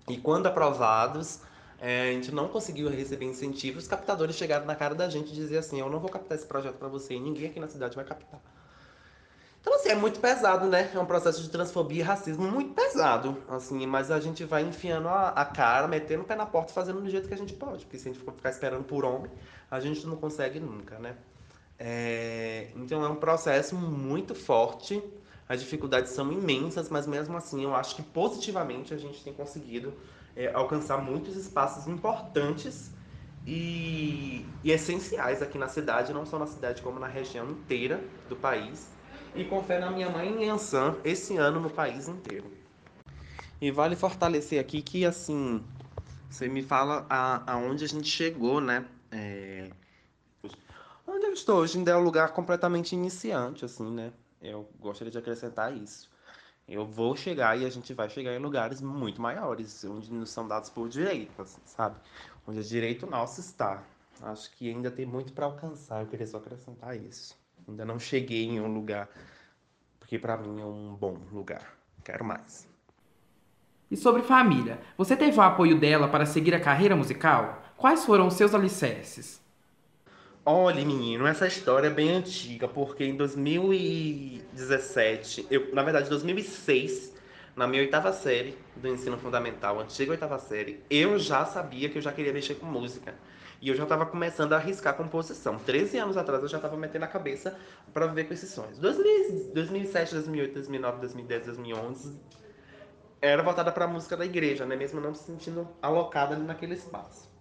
E 0.08 0.16
quando 0.16 0.46
aprovados, 0.46 1.40
é, 1.84 2.10
a 2.10 2.12
gente 2.12 2.32
não 2.32 2.46
conseguiu 2.46 2.88
receber 2.88 3.24
incentivos, 3.24 3.82
os 3.82 3.88
captadores 3.88 4.36
chegaram 4.36 4.64
na 4.64 4.76
cara 4.76 4.94
da 4.94 5.08
gente 5.08 5.32
e 5.32 5.34
diziam 5.34 5.58
assim, 5.58 5.80
eu 5.80 5.90
não 5.90 5.98
vou 5.98 6.08
captar 6.08 6.38
esse 6.38 6.46
projeto 6.46 6.76
para 6.76 6.86
você 6.86 7.18
ninguém 7.18 7.48
aqui 7.50 7.58
na 7.58 7.66
cidade 7.66 7.96
vai 7.96 8.04
captar. 8.04 8.40
Então, 9.60 9.74
assim, 9.74 9.88
é 9.88 9.94
muito 9.96 10.20
pesado, 10.20 10.68
né? 10.68 10.92
É 10.94 10.98
um 10.98 11.06
processo 11.06 11.42
de 11.42 11.50
transfobia 11.50 11.98
e 11.98 12.02
racismo 12.02 12.48
muito 12.48 12.72
pesado, 12.72 13.36
assim, 13.48 13.84
mas 13.84 14.12
a 14.12 14.20
gente 14.20 14.44
vai 14.44 14.62
enfiando 14.62 15.08
a, 15.08 15.30
a 15.30 15.44
cara, 15.44 15.88
metendo 15.88 16.22
o 16.22 16.24
pé 16.24 16.36
na 16.36 16.46
porta, 16.46 16.72
fazendo 16.72 17.00
do 17.00 17.10
jeito 17.10 17.26
que 17.26 17.34
a 17.34 17.36
gente 17.36 17.52
pode, 17.54 17.84
porque 17.84 17.98
se 17.98 18.08
a 18.08 18.12
gente 18.12 18.22
for 18.22 18.32
ficar 18.32 18.50
esperando 18.50 18.84
por 18.84 19.04
homem, 19.04 19.30
a 19.68 19.80
gente 19.80 20.06
não 20.06 20.14
consegue 20.14 20.60
nunca, 20.60 21.00
né? 21.00 21.16
É, 21.80 22.68
então 22.76 23.04
é 23.04 23.08
um 23.08 23.16
processo 23.16 23.74
muito 23.74 24.36
forte, 24.36 25.02
as 25.48 25.58
dificuldades 25.58 26.12
são 26.12 26.30
imensas, 26.30 26.88
mas 26.88 27.08
mesmo 27.08 27.36
assim 27.36 27.64
eu 27.64 27.74
acho 27.74 27.96
que 27.96 28.02
positivamente 28.02 28.94
a 28.94 28.96
gente 28.96 29.22
tem 29.24 29.32
conseguido 29.32 29.92
é, 30.36 30.52
alcançar 30.52 30.98
muitos 30.98 31.36
espaços 31.36 31.86
importantes 31.86 32.90
e, 33.46 34.46
e, 34.62 34.70
essenciais 34.70 35.42
aqui 35.42 35.58
na 35.58 35.68
cidade, 35.68 36.12
não 36.12 36.24
só 36.24 36.38
na 36.38 36.46
cidade 36.46 36.82
como 36.82 36.98
na 36.98 37.06
região 37.06 37.50
inteira 37.50 38.02
do 38.28 38.36
país. 38.36 38.88
E 39.34 39.44
com 39.44 39.62
fé 39.62 39.78
na 39.78 39.90
minha 39.90 40.10
mãe 40.10 40.28
em 40.28 40.48
Ansan, 40.48 40.96
esse 41.04 41.36
ano 41.36 41.58
no 41.60 41.70
país 41.70 42.06
inteiro. 42.06 42.52
E 43.60 43.70
vale 43.70 43.96
fortalecer 43.96 44.60
aqui 44.60 44.82
que 44.82 45.06
assim, 45.06 45.64
você 46.28 46.48
me 46.48 46.62
fala 46.62 47.06
a, 47.08 47.52
aonde 47.52 47.84
a 47.84 47.88
gente 47.88 48.08
chegou, 48.08 48.60
né? 48.60 48.84
É, 49.10 49.70
Onde 51.06 51.26
eu 51.26 51.32
estou 51.32 51.58
hoje 51.58 51.78
ainda 51.78 51.90
é 51.90 51.96
um 51.96 52.02
lugar 52.02 52.32
completamente 52.32 52.92
iniciante, 52.92 53.64
assim, 53.64 53.90
né? 53.90 54.12
Eu 54.40 54.68
gostaria 54.80 55.10
de 55.10 55.18
acrescentar 55.18 55.76
isso. 55.76 56.10
Eu 56.68 56.86
vou 56.86 57.16
chegar 57.16 57.58
e 57.58 57.66
a 57.66 57.70
gente 57.70 57.92
vai 57.92 58.08
chegar 58.08 58.32
em 58.32 58.38
lugares 58.38 58.80
muito 58.80 59.20
maiores, 59.20 59.84
onde 59.84 60.12
nos 60.12 60.30
são 60.30 60.46
dados 60.46 60.70
por 60.70 60.88
direito, 60.88 61.42
assim, 61.42 61.60
sabe? 61.64 61.96
Onde 62.46 62.60
o 62.60 62.64
direito 62.64 63.06
nosso 63.06 63.40
está. 63.40 63.82
Acho 64.22 64.50
que 64.52 64.70
ainda 64.70 64.90
tem 64.90 65.04
muito 65.04 65.32
para 65.32 65.46
alcançar, 65.46 66.00
eu 66.00 66.06
queria 66.06 66.26
só 66.26 66.38
acrescentar 66.38 66.96
isso. 66.96 67.36
Ainda 67.68 67.84
não 67.84 67.98
cheguei 67.98 68.44
em 68.44 68.60
um 68.60 68.72
lugar, 68.72 69.08
porque 69.98 70.18
para 70.18 70.36
mim 70.36 70.60
é 70.60 70.64
um 70.64 70.94
bom 70.94 71.18
lugar. 71.32 71.76
Quero 72.04 72.24
mais. 72.24 72.68
E 73.90 73.96
sobre 73.96 74.22
família, 74.22 74.80
você 74.96 75.16
teve 75.16 75.36
o 75.36 75.42
apoio 75.42 75.78
dela 75.78 76.08
para 76.08 76.24
seguir 76.24 76.54
a 76.54 76.60
carreira 76.60 76.96
musical? 76.96 77.62
Quais 77.76 78.04
foram 78.04 78.26
os 78.26 78.34
seus 78.34 78.54
alicerces? 78.54 79.42
Olha, 80.44 80.84
menino, 80.84 81.24
essa 81.24 81.46
história 81.46 81.86
é 81.86 81.90
bem 81.90 82.10
antiga, 82.10 82.66
porque 82.66 83.04
em 83.04 83.16
2017, 83.16 85.46
eu, 85.48 85.72
na 85.72 85.84
verdade, 85.84 86.10
2006, 86.10 87.14
na 87.54 87.68
minha 87.68 87.80
oitava 87.80 88.12
série 88.12 88.58
do 88.74 88.88
ensino 88.88 89.16
fundamental, 89.16 89.78
antiga 89.78 90.10
oitava 90.10 90.40
série, 90.40 90.82
eu 90.90 91.16
já 91.16 91.44
sabia 91.44 91.88
que 91.88 91.98
eu 91.98 92.02
já 92.02 92.10
queria 92.10 92.32
mexer 92.32 92.56
com 92.56 92.66
música. 92.66 93.14
E 93.60 93.68
eu 93.68 93.76
já 93.76 93.84
estava 93.84 94.04
começando 94.04 94.52
a 94.54 94.56
arriscar 94.56 94.96
composição. 94.96 95.60
13 95.60 95.98
anos 95.98 96.16
atrás 96.16 96.42
eu 96.42 96.48
já 96.48 96.56
estava 96.56 96.76
metendo 96.76 97.04
a 97.04 97.08
cabeça 97.08 97.56
para 97.94 98.08
viver 98.08 98.24
com 98.24 98.34
esses 98.34 98.50
sonhos. 98.50 98.78
2000, 98.78 99.52
2007, 99.54 100.14
2008, 100.14 100.54
2009, 100.54 100.98
2010, 100.98 101.46
2011 101.46 102.20
era 103.20 103.40
voltada 103.44 103.70
para 103.70 103.84
a 103.84 103.88
música 103.88 104.16
da 104.16 104.24
igreja, 104.24 104.66
né? 104.66 104.74
Mesmo 104.74 105.00
não 105.00 105.14
se 105.14 105.22
sentindo 105.22 105.68
alocada 105.80 106.36
naquele 106.36 106.74
espaço. 106.74 107.31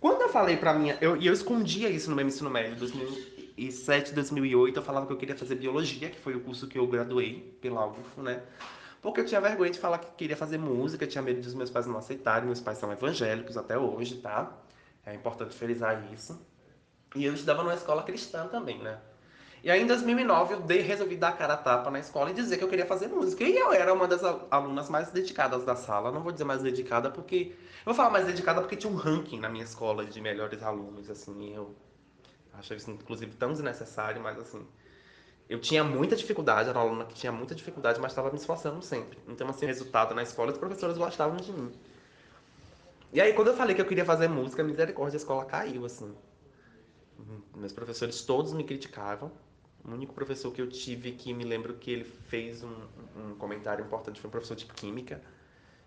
Quando 0.00 0.22
eu 0.22 0.28
falei 0.28 0.56
pra 0.56 0.72
minha. 0.74 0.96
Eu, 1.00 1.16
e 1.16 1.26
eu 1.26 1.32
escondia 1.32 1.88
isso 1.88 2.08
no 2.10 2.16
meu 2.16 2.26
ensino 2.26 2.48
médio, 2.48 2.76
2007, 2.76 4.12
2008, 4.12 4.76
eu 4.76 4.82
falava 4.82 5.06
que 5.06 5.12
eu 5.12 5.16
queria 5.16 5.36
fazer 5.36 5.56
biologia, 5.56 6.08
que 6.10 6.20
foi 6.20 6.34
o 6.34 6.40
curso 6.40 6.68
que 6.68 6.78
eu 6.78 6.86
graduei 6.86 7.56
pela 7.60 7.86
UFO, 7.86 8.22
né? 8.22 8.42
Porque 9.02 9.20
eu 9.20 9.26
tinha 9.26 9.40
vergonha 9.40 9.70
de 9.70 9.78
falar 9.78 9.98
que 9.98 10.10
queria 10.16 10.36
fazer 10.36 10.58
música, 10.58 11.06
tinha 11.06 11.22
medo 11.22 11.40
dos 11.40 11.54
meus 11.54 11.70
pais 11.70 11.86
não 11.86 11.96
aceitarem. 11.96 12.46
Meus 12.46 12.60
pais 12.60 12.78
são 12.78 12.92
evangélicos 12.92 13.56
até 13.56 13.78
hoje, 13.78 14.16
tá? 14.16 14.52
É 15.04 15.14
importante 15.14 15.54
frisar 15.54 16.12
isso. 16.12 16.38
E 17.16 17.24
eu 17.24 17.32
estudava 17.32 17.62
numa 17.62 17.74
escola 17.74 18.02
cristã 18.02 18.46
também, 18.48 18.78
né? 18.78 18.98
E 19.62 19.70
aí 19.70 19.82
em 19.82 19.86
2009 19.86 20.54
eu 20.54 20.60
dei, 20.60 20.80
resolvi 20.80 21.16
dar 21.16 21.30
a 21.30 21.32
cara 21.32 21.54
a 21.54 21.56
tapa 21.56 21.90
na 21.90 21.98
escola 21.98 22.30
e 22.30 22.34
dizer 22.34 22.56
que 22.58 22.64
eu 22.64 22.68
queria 22.68 22.86
fazer 22.86 23.08
música. 23.08 23.44
E 23.44 23.56
eu 23.56 23.72
era 23.72 23.92
uma 23.92 24.06
das 24.06 24.22
alunas 24.50 24.88
mais 24.88 25.10
dedicadas 25.10 25.64
da 25.64 25.74
sala. 25.74 26.12
Não 26.12 26.22
vou 26.22 26.32
dizer 26.32 26.44
mais 26.44 26.62
dedicada 26.62 27.10
porque. 27.10 27.54
Eu 27.80 27.84
vou 27.86 27.94
falar 27.94 28.10
mais 28.10 28.26
dedicada 28.26 28.60
porque 28.60 28.76
tinha 28.76 28.92
um 28.92 28.96
ranking 28.96 29.40
na 29.40 29.48
minha 29.48 29.64
escola 29.64 30.04
de 30.04 30.20
melhores 30.20 30.62
alunos, 30.62 31.10
assim. 31.10 31.54
Eu 31.54 31.74
achei 32.52 32.76
isso, 32.76 32.90
inclusive, 32.90 33.34
tão 33.34 33.52
desnecessário, 33.52 34.22
mas 34.22 34.38
assim. 34.38 34.64
Eu 35.48 35.58
tinha 35.58 35.82
muita 35.82 36.14
dificuldade, 36.14 36.68
era 36.68 36.78
uma 36.78 36.86
aluna 36.86 37.04
que 37.06 37.14
tinha 37.14 37.32
muita 37.32 37.54
dificuldade, 37.54 37.98
mas 38.00 38.12
estava 38.12 38.30
me 38.30 38.36
esforçando 38.36 38.82
sempre. 38.82 39.18
Então, 39.26 39.48
assim, 39.48 39.64
resultado 39.64 40.14
na 40.14 40.22
escola, 40.22 40.52
os 40.52 40.58
professores 40.58 40.98
gostavam 40.98 41.38
de 41.38 41.50
mim. 41.50 41.72
E 43.10 43.20
aí, 43.20 43.32
quando 43.32 43.48
eu 43.48 43.54
falei 43.56 43.74
que 43.74 43.80
eu 43.80 43.86
queria 43.86 44.04
fazer 44.04 44.28
música, 44.28 44.62
misericórdia, 44.62 45.16
a 45.16 45.20
escola 45.20 45.46
caiu, 45.46 45.86
assim. 45.86 46.14
Meus 47.56 47.72
professores 47.72 48.22
todos 48.22 48.52
me 48.52 48.62
criticavam. 48.62 49.32
O 49.88 49.94
único 49.94 50.12
professor 50.12 50.52
que 50.52 50.60
eu 50.60 50.68
tive 50.68 51.12
que 51.12 51.32
me 51.32 51.44
lembro 51.44 51.74
que 51.74 51.90
ele 51.90 52.04
fez 52.04 52.62
um, 52.62 52.74
um 53.16 53.34
comentário 53.36 53.84
importante 53.84 54.20
foi 54.20 54.28
um 54.28 54.30
professor 54.30 54.54
de 54.54 54.66
química, 54.66 55.20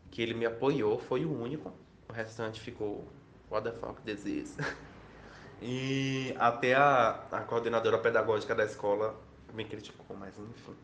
que 0.09 0.21
ele 0.21 0.33
me 0.33 0.45
apoiou, 0.45 0.97
foi 0.97 1.23
o 1.23 1.31
único. 1.31 1.71
O 2.09 2.13
restante 2.13 2.59
ficou, 2.59 3.07
what 3.49 3.63
the 3.63 3.71
fuck 3.77 4.01
this 4.01 4.25
is? 4.25 4.57
E 5.63 6.33
até 6.39 6.73
a, 6.73 7.23
a 7.31 7.41
coordenadora 7.41 7.99
pedagógica 7.99 8.55
da 8.55 8.65
escola 8.65 9.15
me 9.53 9.63
criticou, 9.63 10.17
mas 10.17 10.33
enfim. 10.39 10.75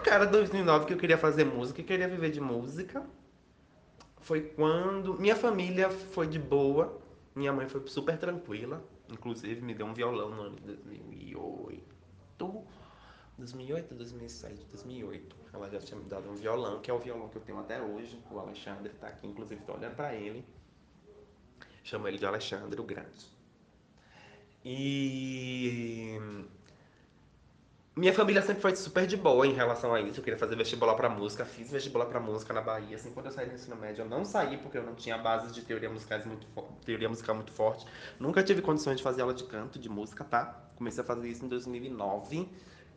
cara 0.00 0.26
2009 0.26 0.86
que 0.86 0.92
eu 0.92 0.96
queria 0.96 1.18
fazer 1.18 1.44
música 1.44 1.80
e 1.80 1.84
queria 1.84 2.06
viver 2.06 2.30
de 2.30 2.40
música 2.40 3.04
foi 4.20 4.42
quando 4.42 5.14
minha 5.20 5.36
família 5.36 5.90
foi 5.90 6.26
de 6.26 6.38
boa, 6.38 7.00
minha 7.34 7.52
mãe 7.52 7.68
foi 7.68 7.84
super 7.86 8.16
tranquila, 8.16 8.82
inclusive 9.10 9.60
me 9.60 9.74
deu 9.74 9.86
um 9.86 9.94
violão 9.94 10.30
no 10.30 10.42
ano 10.42 10.56
de 10.56 10.62
2008. 10.62 11.96
2008, 13.38 13.94
2007, 13.94 14.66
2008. 14.70 15.36
Ela 15.52 15.70
já 15.70 15.78
tinha 15.78 15.98
me 15.98 16.08
dado 16.08 16.30
um 16.30 16.34
violão, 16.34 16.80
que 16.80 16.90
é 16.90 16.94
o 16.94 16.98
violão 16.98 17.28
que 17.28 17.36
eu 17.36 17.42
tenho 17.42 17.58
até 17.58 17.80
hoje. 17.80 18.18
O 18.30 18.38
Alexandre 18.38 18.90
está 18.92 19.08
aqui, 19.08 19.26
inclusive 19.26 19.60
estou 19.60 19.76
olhando 19.76 19.94
para 19.94 20.14
ele. 20.14 20.44
Chamo 21.84 22.08
ele 22.08 22.18
de 22.18 22.26
Alexandre 22.26 22.80
o 22.80 22.84
Grande. 22.84 23.26
E 24.64 26.18
minha 27.96 28.12
família 28.12 28.42
sempre 28.42 28.60
foi 28.60 28.76
super 28.76 29.06
de 29.06 29.16
boa 29.16 29.46
em 29.46 29.54
relação 29.54 29.94
a 29.94 30.00
isso. 30.02 30.20
Eu 30.20 30.24
queria 30.24 30.38
fazer 30.38 30.54
vestibular 30.54 30.94
para 30.94 31.08
música, 31.08 31.46
fiz 31.46 31.70
vestibular 31.70 32.04
para 32.04 32.20
música 32.20 32.52
na 32.52 32.60
Bahia. 32.60 32.94
Assim, 32.94 33.10
quando 33.10 33.26
eu 33.26 33.32
saí 33.32 33.48
do 33.48 33.54
ensino 33.54 33.74
médio, 33.74 34.02
eu 34.02 34.08
não 34.08 34.22
saí 34.22 34.58
porque 34.58 34.76
eu 34.76 34.82
não 34.82 34.94
tinha 34.94 35.16
bases 35.16 35.50
de 35.50 35.62
teoria 35.62 35.88
musicais 35.88 36.26
muito 36.26 36.46
teoria 36.84 37.08
musical 37.08 37.34
muito 37.34 37.52
forte. 37.52 37.86
Nunca 38.20 38.42
tive 38.42 38.60
condições 38.60 38.98
de 38.98 39.02
fazer 39.02 39.22
aula 39.22 39.32
de 39.32 39.44
canto, 39.44 39.78
de 39.78 39.88
música, 39.88 40.22
tá? 40.24 40.44
Comecei 40.76 41.02
a 41.02 41.06
fazer 41.06 41.30
isso 41.30 41.42
em 41.42 41.48
2009, 41.48 42.46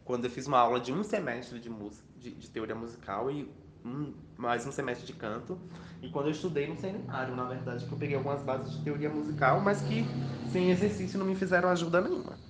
quando 0.03 0.25
eu 0.25 0.29
fiz 0.31 0.47
uma 0.47 0.59
aula 0.59 0.81
de 0.81 0.91
um 0.91 1.01
semestre 1.01 1.59
de 1.59 1.69
música, 1.69 2.05
de, 2.17 2.31
de 2.31 2.49
teoria 2.49 2.75
musical 2.75 3.31
e 3.31 3.49
um, 3.85 4.13
mais 4.35 4.67
um 4.67 4.71
semestre 4.71 5.07
de 5.07 5.13
canto. 5.13 5.57
E 6.01 6.09
quando 6.09 6.25
eu 6.25 6.31
estudei 6.31 6.67
no 6.67 6.75
seminário, 6.75 7.33
na 7.37 7.45
verdade, 7.45 7.85
que 7.85 7.91
eu 7.93 7.97
peguei 7.97 8.17
algumas 8.17 8.43
bases 8.43 8.73
de 8.73 8.83
teoria 8.83 9.09
musical, 9.09 9.61
mas 9.61 9.79
que 9.81 10.03
sem 10.51 10.71
exercício 10.71 11.17
não 11.17 11.25
me 11.25 11.35
fizeram 11.35 11.69
ajuda 11.69 12.01
nenhuma. 12.01 12.48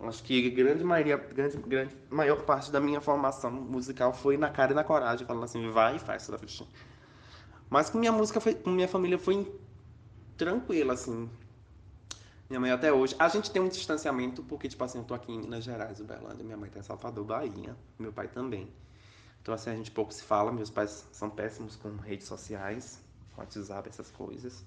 Acho 0.00 0.22
que 0.22 0.50
grande 0.50 0.84
maioria, 0.84 1.16
grande, 1.16 1.56
grande, 1.56 1.96
maior 2.10 2.42
parte 2.42 2.70
da 2.70 2.80
minha 2.80 3.00
formação 3.00 3.50
musical 3.50 4.12
foi 4.12 4.36
na 4.36 4.50
cara 4.50 4.72
e 4.72 4.74
na 4.74 4.84
coragem, 4.84 5.26
falando 5.26 5.44
assim, 5.44 5.70
vai 5.70 5.96
e 5.96 5.98
faz, 5.98 6.26
tá 6.26 6.38
Mas 7.70 7.88
com 7.88 7.98
minha 7.98 8.12
música, 8.12 8.38
foi, 8.38 8.54
com 8.54 8.70
minha 8.70 8.88
família 8.88 9.18
foi 9.18 9.50
tranquila, 10.36 10.92
assim. 10.92 11.30
Minha 12.48 12.60
mãe 12.60 12.70
até 12.70 12.92
hoje. 12.92 13.16
A 13.18 13.26
gente 13.28 13.50
tem 13.50 13.60
um 13.60 13.68
distanciamento, 13.68 14.42
porque, 14.42 14.68
tipo 14.68 14.84
assim, 14.84 14.98
eu 14.98 15.04
tô 15.04 15.14
aqui 15.14 15.32
em 15.32 15.38
Minas 15.40 15.64
Gerais, 15.64 15.98
Uberlândia, 15.98 16.44
minha 16.44 16.56
mãe 16.56 16.68
tá 16.68 16.78
em 16.78 16.82
Salvador, 16.82 17.24
Bahia, 17.24 17.74
meu 17.98 18.12
pai 18.12 18.28
também. 18.28 18.70
Então, 19.40 19.54
assim, 19.54 19.70
a 19.70 19.74
gente 19.74 19.90
pouco 19.90 20.12
se 20.12 20.22
fala, 20.22 20.52
meus 20.52 20.70
pais 20.70 21.08
são 21.10 21.30
péssimos 21.30 21.74
com 21.74 21.96
redes 21.96 22.26
sociais, 22.26 23.00
WhatsApp, 23.36 23.88
essas 23.88 24.10
coisas. 24.10 24.62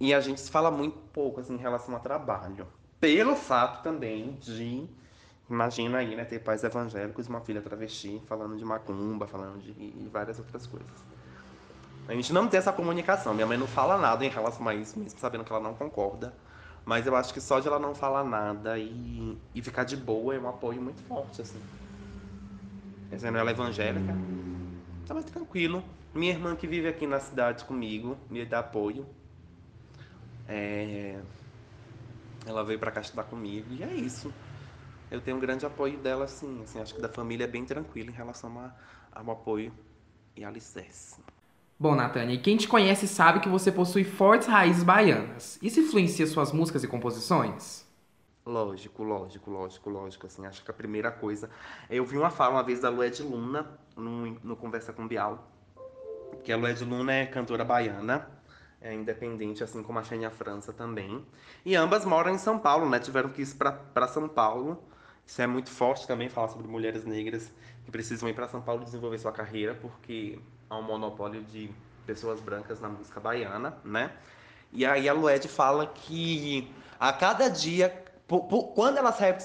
E 0.00 0.12
a 0.12 0.20
gente 0.20 0.40
se 0.40 0.50
fala 0.50 0.70
muito 0.70 0.98
pouco, 1.12 1.40
assim, 1.40 1.54
em 1.54 1.58
relação 1.58 1.94
a 1.94 2.00
trabalho 2.00 2.66
pelo 3.04 3.36
fato 3.36 3.82
também 3.82 4.32
de, 4.40 4.86
imagina 5.50 5.98
aí, 5.98 6.16
né, 6.16 6.24
ter 6.24 6.38
pais 6.38 6.64
evangélicos 6.64 7.28
uma 7.28 7.42
filha 7.42 7.60
travesti 7.60 8.22
falando 8.26 8.56
de 8.56 8.64
macumba, 8.64 9.26
falando 9.26 9.58
de 9.58 10.08
várias 10.10 10.38
outras 10.38 10.66
coisas. 10.66 11.04
A 12.08 12.14
gente 12.14 12.32
não 12.32 12.48
tem 12.48 12.56
essa 12.56 12.72
comunicação. 12.72 13.34
Minha 13.34 13.46
mãe 13.46 13.58
não 13.58 13.66
fala 13.66 13.98
nada 13.98 14.24
em 14.24 14.30
relação 14.30 14.66
a 14.66 14.74
isso, 14.74 14.98
mesmo 14.98 15.18
sabendo 15.18 15.44
que 15.44 15.52
ela 15.52 15.62
não 15.62 15.74
concorda. 15.74 16.34
Mas 16.82 17.06
eu 17.06 17.14
acho 17.14 17.34
que 17.34 17.42
só 17.42 17.60
de 17.60 17.68
ela 17.68 17.78
não 17.78 17.94
falar 17.94 18.24
nada 18.24 18.78
e, 18.78 19.38
e 19.54 19.60
ficar 19.60 19.84
de 19.84 19.98
boa 19.98 20.34
é 20.34 20.38
um 20.38 20.48
apoio 20.48 20.80
muito 20.80 21.02
forte, 21.02 21.42
assim. 21.42 21.60
Essa 23.12 23.30
não 23.30 23.38
ela 23.38 23.50
é 23.50 23.52
evangélica, 23.52 24.16
tá 25.06 25.12
mais 25.12 25.26
tranquilo. 25.26 25.84
Minha 26.14 26.32
irmã 26.32 26.56
que 26.56 26.66
vive 26.66 26.88
aqui 26.88 27.06
na 27.06 27.20
cidade 27.20 27.64
comigo 27.64 28.16
me 28.30 28.46
dá 28.46 28.60
apoio. 28.60 29.06
É, 30.48 31.20
ela 32.46 32.64
veio 32.64 32.78
para 32.78 32.90
cá 32.90 33.00
estudar 33.00 33.24
comigo 33.24 33.72
e 33.72 33.82
é 33.82 33.94
isso. 33.94 34.32
Eu 35.10 35.20
tenho 35.20 35.36
um 35.36 35.40
grande 35.40 35.64
apoio 35.64 35.96
dela, 35.98 36.24
assim, 36.24 36.62
assim 36.62 36.80
acho 36.80 36.94
que 36.94 37.00
da 37.00 37.08
família 37.08 37.44
é 37.44 37.46
bem 37.46 37.64
tranquila 37.64 38.10
em 38.10 38.14
relação 38.14 38.58
a, 38.58 38.72
ao 39.12 39.30
apoio 39.30 39.72
e 40.36 40.44
alicerce. 40.44 41.20
Bom, 41.78 41.94
Natânia, 41.94 42.34
e 42.34 42.38
quem 42.38 42.56
te 42.56 42.68
conhece 42.68 43.06
sabe 43.06 43.40
que 43.40 43.48
você 43.48 43.70
possui 43.70 44.04
fortes 44.04 44.48
raízes 44.48 44.82
baianas. 44.82 45.58
Isso 45.60 45.80
influencia 45.80 46.26
suas 46.26 46.52
músicas 46.52 46.84
e 46.84 46.88
composições? 46.88 47.84
Lógico, 48.46 49.02
lógico, 49.02 49.50
lógico, 49.50 49.90
lógico. 49.90 50.26
Assim, 50.26 50.46
acho 50.46 50.62
que 50.64 50.70
a 50.70 50.74
primeira 50.74 51.10
coisa. 51.10 51.50
Eu 51.90 52.04
vi 52.04 52.16
uma 52.16 52.30
fala 52.30 52.54
uma 52.54 52.62
vez 52.62 52.80
da 52.80 52.90
Lued 52.90 53.22
Luna 53.22 53.66
no, 53.96 54.26
no 54.42 54.56
Conversa 54.56 54.92
com 54.92 55.06
Bial. 55.08 55.50
Que 56.42 56.52
a 56.52 56.56
Lued 56.56 56.84
Luna 56.84 57.12
é 57.12 57.26
cantora 57.26 57.64
baiana 57.64 58.28
é 58.84 58.92
independente, 58.92 59.64
assim 59.64 59.82
como 59.82 59.98
a 59.98 60.04
Xenia 60.04 60.30
França 60.30 60.70
também. 60.70 61.24
E 61.64 61.74
ambas 61.74 62.04
moram 62.04 62.30
em 62.30 62.38
São 62.38 62.58
Paulo, 62.58 62.88
né? 62.88 63.00
Tiveram 63.00 63.30
que 63.30 63.40
ir 63.40 63.54
para 63.56 64.06
São 64.06 64.28
Paulo. 64.28 64.84
Isso 65.26 65.40
é 65.40 65.46
muito 65.46 65.70
forte 65.70 66.06
também, 66.06 66.28
falar 66.28 66.48
sobre 66.48 66.68
mulheres 66.68 67.04
negras 67.06 67.50
que 67.82 67.90
precisam 67.90 68.28
ir 68.28 68.34
para 68.34 68.46
São 68.46 68.60
Paulo 68.60 68.84
desenvolver 68.84 69.18
sua 69.18 69.32
carreira, 69.32 69.74
porque 69.74 70.38
há 70.68 70.76
um 70.76 70.82
monopólio 70.82 71.42
de 71.44 71.72
pessoas 72.06 72.40
brancas 72.40 72.78
na 72.78 72.90
música 72.90 73.18
baiana, 73.18 73.74
né? 73.82 74.12
E 74.70 74.84
aí 74.84 75.08
a 75.08 75.14
Lued 75.14 75.48
fala 75.48 75.86
que 75.86 76.70
a 77.00 77.10
cada 77.10 77.48
dia, 77.48 78.04
quando 78.74 78.98
ela 78.98 79.12
saiu 79.12 79.36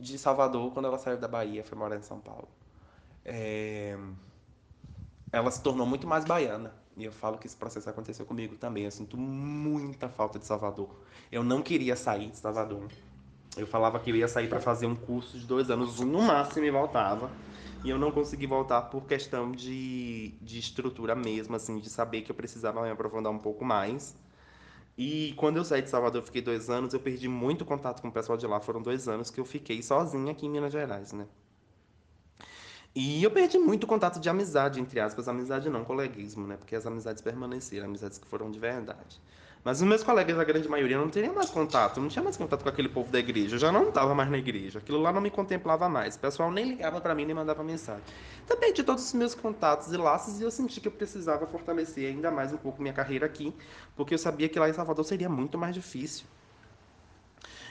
de 0.00 0.18
Salvador, 0.18 0.72
quando 0.72 0.86
ela 0.86 0.98
saiu 0.98 1.16
da 1.16 1.28
Bahia, 1.28 1.62
foi 1.62 1.78
morar 1.78 1.96
em 1.96 2.02
São 2.02 2.18
Paulo, 2.18 2.48
é... 3.24 3.96
ela 5.30 5.50
se 5.52 5.62
tornou 5.62 5.86
muito 5.86 6.08
mais 6.08 6.24
baiana 6.24 6.82
e 6.96 7.04
eu 7.04 7.12
falo 7.12 7.38
que 7.38 7.46
esse 7.46 7.56
processo 7.56 7.88
aconteceu 7.88 8.26
comigo 8.26 8.56
também. 8.56 8.84
Eu 8.84 8.90
sinto 8.90 9.16
muita 9.16 10.08
falta 10.08 10.38
de 10.38 10.46
Salvador. 10.46 10.90
Eu 11.30 11.42
não 11.42 11.62
queria 11.62 11.96
sair 11.96 12.30
de 12.30 12.38
Salvador. 12.38 12.88
Eu 13.56 13.66
falava 13.66 13.98
que 13.98 14.10
eu 14.10 14.16
ia 14.16 14.28
sair 14.28 14.48
para 14.48 14.60
fazer 14.60 14.86
um 14.86 14.94
curso 14.94 15.38
de 15.38 15.46
dois 15.46 15.70
anos, 15.70 16.00
no 16.00 16.22
máximo, 16.22 16.64
e 16.64 16.70
voltava. 16.70 17.30
E 17.84 17.90
eu 17.90 17.98
não 17.98 18.10
consegui 18.12 18.46
voltar 18.46 18.82
por 18.82 19.04
questão 19.04 19.50
de, 19.50 20.34
de 20.40 20.58
estrutura 20.58 21.14
mesmo, 21.14 21.56
assim, 21.56 21.78
de 21.78 21.90
saber 21.90 22.22
que 22.22 22.30
eu 22.30 22.34
precisava 22.34 22.82
me 22.82 22.90
aprofundar 22.90 23.32
um 23.32 23.38
pouco 23.38 23.64
mais. 23.64 24.16
E 24.96 25.34
quando 25.36 25.56
eu 25.56 25.64
saí 25.64 25.82
de 25.82 25.88
Salvador, 25.90 26.22
eu 26.22 26.26
fiquei 26.26 26.42
dois 26.42 26.70
anos, 26.70 26.94
eu 26.94 27.00
perdi 27.00 27.28
muito 27.28 27.64
contato 27.64 28.00
com 28.00 28.08
o 28.08 28.12
pessoal 28.12 28.38
de 28.38 28.46
lá. 28.46 28.60
Foram 28.60 28.80
dois 28.80 29.08
anos 29.08 29.30
que 29.30 29.40
eu 29.40 29.44
fiquei 29.44 29.82
sozinha 29.82 30.32
aqui 30.32 30.46
em 30.46 30.50
Minas 30.50 30.72
Gerais, 30.72 31.12
né? 31.12 31.26
E 32.94 33.22
eu 33.22 33.30
perdi 33.30 33.58
muito 33.58 33.86
contato 33.86 34.20
de 34.20 34.28
amizade, 34.28 34.78
entre 34.78 35.00
aspas, 35.00 35.26
amizade 35.26 35.70
não, 35.70 35.82
coleguismo, 35.82 36.46
né? 36.46 36.56
Porque 36.58 36.76
as 36.76 36.86
amizades 36.86 37.22
permaneceram, 37.22 37.86
amizades 37.86 38.18
que 38.18 38.26
foram 38.26 38.50
de 38.50 38.58
verdade. 38.58 39.18
Mas 39.64 39.80
os 39.80 39.86
meus 39.86 40.02
colegas, 40.02 40.38
a 40.38 40.44
grande 40.44 40.68
maioria, 40.68 40.98
não 40.98 41.08
teria 41.08 41.32
mais 41.32 41.48
contato, 41.48 42.00
não 42.00 42.08
tinha 42.08 42.22
mais 42.22 42.36
contato 42.36 42.64
com 42.64 42.68
aquele 42.68 42.88
povo 42.88 43.10
da 43.12 43.18
igreja, 43.20 43.54
eu 43.54 43.60
já 43.60 43.70
não 43.70 43.88
estava 43.88 44.12
mais 44.12 44.28
na 44.28 44.36
igreja, 44.36 44.80
aquilo 44.80 45.00
lá 45.00 45.12
não 45.12 45.20
me 45.20 45.30
contemplava 45.30 45.88
mais, 45.88 46.16
o 46.16 46.18
pessoal 46.18 46.50
nem 46.50 46.68
ligava 46.68 47.00
para 47.00 47.14
mim, 47.14 47.24
nem 47.24 47.34
mandava 47.34 47.62
mensagem. 47.62 48.02
Também 48.44 48.72
de 48.72 48.82
todos 48.82 49.06
os 49.06 49.14
meus 49.14 49.36
contatos 49.36 49.92
e 49.92 49.96
laços 49.96 50.40
e 50.40 50.42
eu 50.42 50.50
senti 50.50 50.80
que 50.80 50.88
eu 50.88 50.92
precisava 50.92 51.46
fortalecer 51.46 52.08
ainda 52.08 52.28
mais 52.28 52.52
um 52.52 52.56
pouco 52.56 52.82
minha 52.82 52.92
carreira 52.92 53.24
aqui, 53.24 53.54
porque 53.94 54.14
eu 54.14 54.18
sabia 54.18 54.48
que 54.48 54.58
lá 54.58 54.68
em 54.68 54.72
Salvador 54.72 55.04
seria 55.04 55.28
muito 55.28 55.56
mais 55.56 55.74
difícil. 55.74 56.26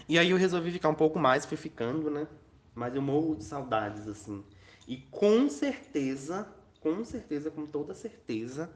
E 0.07 0.17
aí 0.17 0.31
eu 0.31 0.37
resolvi 0.37 0.71
ficar 0.71 0.87
um 0.87 0.95
pouco 0.95 1.19
mais, 1.19 1.45
fui 1.45 1.57
ficando, 1.57 2.09
né? 2.09 2.25
Mas 2.73 2.95
eu 2.95 3.01
morro 3.01 3.35
de 3.35 3.43
saudades, 3.43 4.07
assim. 4.07 4.41
E 4.87 4.97
com 5.11 5.49
certeza, 5.49 6.47
com 6.79 7.03
certeza, 7.05 7.51
com 7.51 7.65
toda 7.65 7.93
certeza, 7.93 8.69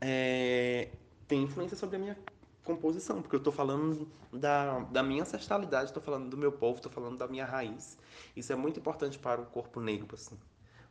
é, 0.00 0.88
tem 1.26 1.42
influência 1.42 1.76
sobre 1.76 1.96
a 1.96 1.98
minha 1.98 2.18
composição, 2.64 3.20
porque 3.20 3.36
eu 3.36 3.38
estou 3.38 3.52
falando 3.52 4.08
da, 4.32 4.80
da 4.80 5.02
minha 5.02 5.22
ancestralidade, 5.22 5.90
estou 5.90 6.02
falando 6.02 6.28
do 6.28 6.36
meu 6.36 6.50
povo, 6.50 6.76
estou 6.76 6.90
falando 6.90 7.18
da 7.18 7.28
minha 7.28 7.44
raiz. 7.44 7.98
Isso 8.34 8.52
é 8.52 8.56
muito 8.56 8.80
importante 8.80 9.18
para 9.18 9.40
o 9.40 9.46
corpo 9.46 9.80
negro, 9.80 10.14
assim. 10.14 10.34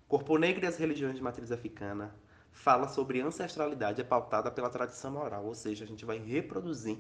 O 0.06 0.10
corpo 0.10 0.38
negro 0.38 0.64
e 0.64 0.68
as 0.68 0.78
religiões 0.78 1.16
de 1.16 1.22
matriz 1.22 1.52
africana 1.52 2.14
fala 2.52 2.88
sobre 2.88 3.20
ancestralidade, 3.20 4.00
é 4.00 4.04
pautada 4.04 4.52
pela 4.52 4.70
tradição 4.70 5.18
oral, 5.18 5.46
ou 5.46 5.56
seja, 5.56 5.84
a 5.84 5.88
gente 5.88 6.06
vai 6.06 6.20
reproduzir 6.20 6.98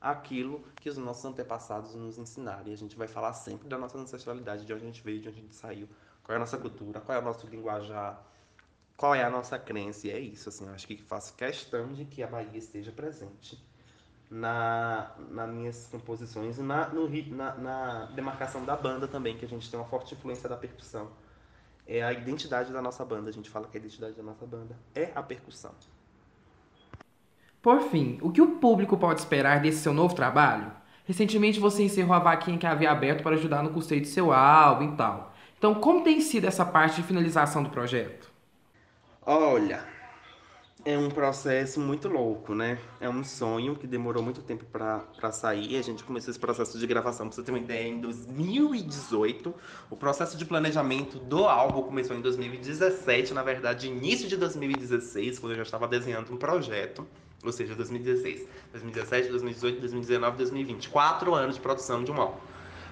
aquilo 0.00 0.64
que 0.76 0.88
os 0.88 0.98
nossos 0.98 1.24
antepassados 1.24 1.94
nos 1.94 2.18
ensinaram. 2.18 2.68
E 2.68 2.72
a 2.72 2.76
gente 2.76 2.96
vai 2.96 3.08
falar 3.08 3.32
sempre 3.32 3.68
da 3.68 3.78
nossa 3.78 3.98
ancestralidade, 3.98 4.64
de 4.64 4.72
onde 4.72 4.82
a 4.82 4.86
gente 4.86 5.02
veio, 5.02 5.20
de 5.20 5.28
onde 5.28 5.38
a 5.38 5.42
gente 5.42 5.54
saiu, 5.54 5.88
qual 6.28 6.34
é 6.34 6.36
a 6.36 6.40
nossa 6.40 6.58
cultura, 6.58 7.00
qual 7.00 7.16
é 7.16 7.20
o 7.22 7.24
nosso 7.24 7.46
linguajar, 7.46 8.22
qual 8.98 9.14
é 9.14 9.24
a 9.24 9.30
nossa 9.30 9.58
crença. 9.58 10.06
E 10.06 10.10
é 10.10 10.18
isso, 10.18 10.50
assim, 10.50 10.68
acho 10.68 10.86
que 10.86 10.98
faço 10.98 11.32
questão 11.34 11.90
de 11.94 12.04
que 12.04 12.22
a 12.22 12.26
Bahia 12.26 12.58
esteja 12.58 12.92
presente 12.92 13.58
na, 14.30 15.10
nas 15.30 15.48
minhas 15.48 15.88
composições 15.90 16.58
e 16.58 16.62
na, 16.62 16.86
no, 16.88 17.08
na, 17.34 17.54
na 17.54 18.04
demarcação 18.14 18.62
da 18.62 18.76
banda 18.76 19.08
também, 19.08 19.38
que 19.38 19.46
a 19.46 19.48
gente 19.48 19.70
tem 19.70 19.80
uma 19.80 19.88
forte 19.88 20.14
influência 20.14 20.46
da 20.46 20.56
percussão. 20.58 21.08
É 21.86 22.02
a 22.02 22.12
identidade 22.12 22.74
da 22.74 22.82
nossa 22.82 23.02
banda, 23.06 23.30
a 23.30 23.32
gente 23.32 23.48
fala 23.48 23.66
que 23.66 23.78
a 23.78 23.80
identidade 23.80 24.12
da 24.12 24.22
nossa 24.22 24.44
banda 24.44 24.76
é 24.94 25.10
a 25.14 25.22
percussão. 25.22 25.72
Por 27.62 27.80
fim, 27.84 28.18
o 28.20 28.30
que 28.30 28.42
o 28.42 28.56
público 28.56 28.98
pode 28.98 29.20
esperar 29.20 29.62
desse 29.62 29.78
seu 29.78 29.94
novo 29.94 30.14
trabalho? 30.14 30.70
Recentemente 31.06 31.58
você 31.58 31.84
encerrou 31.84 32.12
a 32.12 32.18
vaquinha 32.18 32.58
que 32.58 32.66
havia 32.66 32.90
aberto 32.90 33.22
para 33.22 33.34
ajudar 33.34 33.62
no 33.62 33.70
custeio 33.70 34.02
de 34.02 34.08
seu 34.08 34.30
álbum 34.30 34.92
e 34.92 34.94
tal. 34.94 35.27
Então, 35.58 35.74
como 35.74 36.04
tem 36.04 36.20
sido 36.20 36.46
essa 36.46 36.64
parte 36.64 36.96
de 36.96 37.02
finalização 37.02 37.64
do 37.64 37.68
projeto? 37.68 38.30
Olha, 39.26 39.84
é 40.84 40.96
um, 40.96 41.08
pro, 41.08 41.16
processo 41.16 41.80
muito 41.80 42.08
louco, 42.08 42.54
né? 42.54 42.78
É 43.00 43.10
um 43.10 43.24
sonho 43.24 43.74
que 43.74 43.86
demorou 43.86 44.22
muito 44.22 44.40
tempo 44.40 44.64
para 44.64 45.32
sair. 45.32 45.76
A 45.76 45.82
gente 45.82 46.04
começou 46.04 46.30
esse 46.30 46.38
processo 46.38 46.78
de 46.78 46.86
gravação, 46.86 47.26
pra 47.26 47.34
você 47.34 47.42
ter 47.42 47.50
uma 47.50 47.58
ideia, 47.58 47.88
em 47.88 48.00
2018. 48.00 49.52
O 49.90 49.96
processo 49.96 50.36
de 50.36 50.44
planejamento 50.44 51.18
do 51.18 51.44
álbum 51.44 51.82
começou 51.82 52.16
em 52.16 52.20
2017, 52.20 53.34
na 53.34 53.42
verdade, 53.42 53.88
início 53.88 54.28
de 54.28 54.36
2016, 54.36 55.40
quando 55.40 55.52
eu 55.52 55.56
já 55.56 55.64
estava 55.64 55.88
desenhando 55.88 56.32
um 56.32 56.36
projeto. 56.36 57.04
Ou 57.44 57.52
seja, 57.52 57.74
2016, 57.74 58.46
2017, 58.72 59.28
2018, 59.28 59.80
2019, 59.80 60.36
2020. 60.36 60.88
Quatro 60.88 61.34
anos 61.34 61.56
de 61.56 61.60
produção 61.60 62.04
de 62.04 62.12
um 62.12 62.20
álbum. 62.20 62.38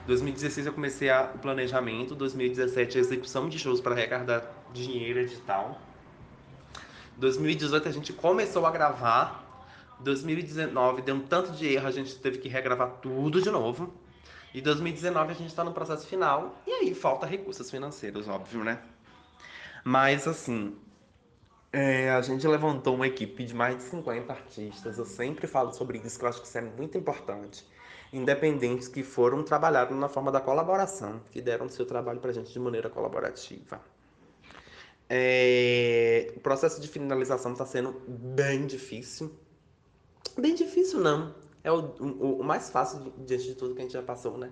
2016 0.07 0.66
eu 0.69 0.73
comecei 0.73 1.11
a, 1.11 1.33
o 1.35 1.38
planejamento, 1.38 2.14
2017 2.14 2.97
a 2.97 3.01
execução 3.01 3.49
de 3.49 3.59
shows 3.59 3.81
para 3.81 3.92
arrecadar 3.92 4.53
dinheiro 4.73 5.19
edital. 5.19 5.81
2018 7.16 7.88
a 7.88 7.92
gente 7.92 8.12
começou 8.12 8.64
a 8.66 8.71
gravar. 8.71 9.45
2019 10.01 11.03
deu 11.03 11.16
um 11.16 11.21
tanto 11.21 11.53
de 11.53 11.66
erro, 11.66 11.88
a 11.88 11.90
gente 11.90 12.14
teve 12.16 12.38
que 12.38 12.49
regravar 12.49 12.99
tudo 13.03 13.42
de 13.42 13.51
novo. 13.51 13.92
E 14.55 14.61
2019 14.61 15.33
a 15.33 15.35
gente 15.35 15.49
está 15.49 15.64
no 15.64 15.73
processo 15.73 16.07
final. 16.07 16.62
E 16.66 16.71
aí 16.71 16.95
falta 16.95 17.27
recursos 17.27 17.69
financeiros, 17.71 18.29
óbvio, 18.29 18.62
né? 18.62 18.79
Mas 19.83 20.29
assim, 20.29 20.77
é, 21.73 22.11
a 22.11 22.23
gente 22.23 22.47
levantou 22.47 22.95
uma 22.95 23.07
equipe 23.07 23.45
de 23.45 23.55
mais 23.55 23.77
de 23.77 23.83
50 23.85 24.33
artistas. 24.33 24.99
Eu 24.99 25.05
sempre 25.05 25.47
falo 25.49 25.73
sobre 25.73 25.99
isso, 25.99 26.19
que 26.19 26.25
eu 26.25 26.29
acho 26.29 26.40
que 26.40 26.47
isso 26.47 26.59
é 26.59 26.62
muito 26.62 26.97
importante. 26.97 27.66
Independentes 28.16 28.88
que 28.88 29.02
foram 29.02 29.42
trabalhar 29.42 29.90
na 29.90 30.09
forma 30.09 30.33
da 30.33 30.40
colaboração, 30.40 31.20
que 31.31 31.42
deram 31.42 31.68
seu 31.68 31.85
trabalho 31.85 32.18
para 32.18 32.31
a 32.31 32.33
gente 32.33 32.50
de 32.50 32.59
maneira 32.59 32.88
colaborativa. 32.88 33.79
É... 35.07 36.33
O 36.35 36.40
processo 36.40 36.81
de 36.81 36.88
finalização 36.88 37.52
está 37.52 37.66
sendo 37.66 37.92
bem 38.09 38.66
difícil. 38.66 39.31
Bem 40.38 40.55
difícil, 40.55 40.98
não. 41.00 41.35
É 41.62 41.70
o, 41.70 41.94
o, 42.00 42.40
o, 42.40 42.44
mais 42.44 42.70
fácil 42.70 43.12
diante 43.18 43.44
de 43.44 43.55
tudo 43.55 43.74
que 43.74 43.81
a 43.81 43.85
gente 43.85 43.92
já 43.92 44.02
passou, 44.02 44.38
né? 44.38 44.50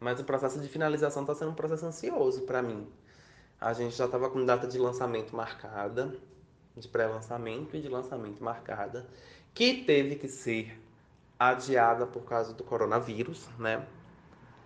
Mas 0.00 0.18
o 0.18 0.24
processo 0.24 0.58
de 0.58 0.68
finalização 0.68 1.22
está 1.22 1.34
sendo 1.34 1.50
um 1.50 1.54
processo 1.54 1.84
ansioso 1.84 2.42
para 2.42 2.62
mim. 2.62 2.88
A 3.60 3.74
gente 3.74 3.94
já 3.94 4.06
estava 4.06 4.30
com 4.30 4.42
data 4.46 4.66
de 4.66 4.78
lançamento 4.78 5.36
marcada, 5.36 6.16
de 6.74 6.88
pré-lançamento 6.88 7.76
e 7.76 7.82
de 7.82 7.88
lançamento 7.90 8.42
marcada, 8.42 9.06
que 9.52 9.84
teve 9.84 10.16
que 10.16 10.28
ser 10.28 10.80
adiada 11.50 12.06
por 12.06 12.22
causa 12.22 12.52
do 12.52 12.62
coronavírus, 12.64 13.48
né? 13.58 13.86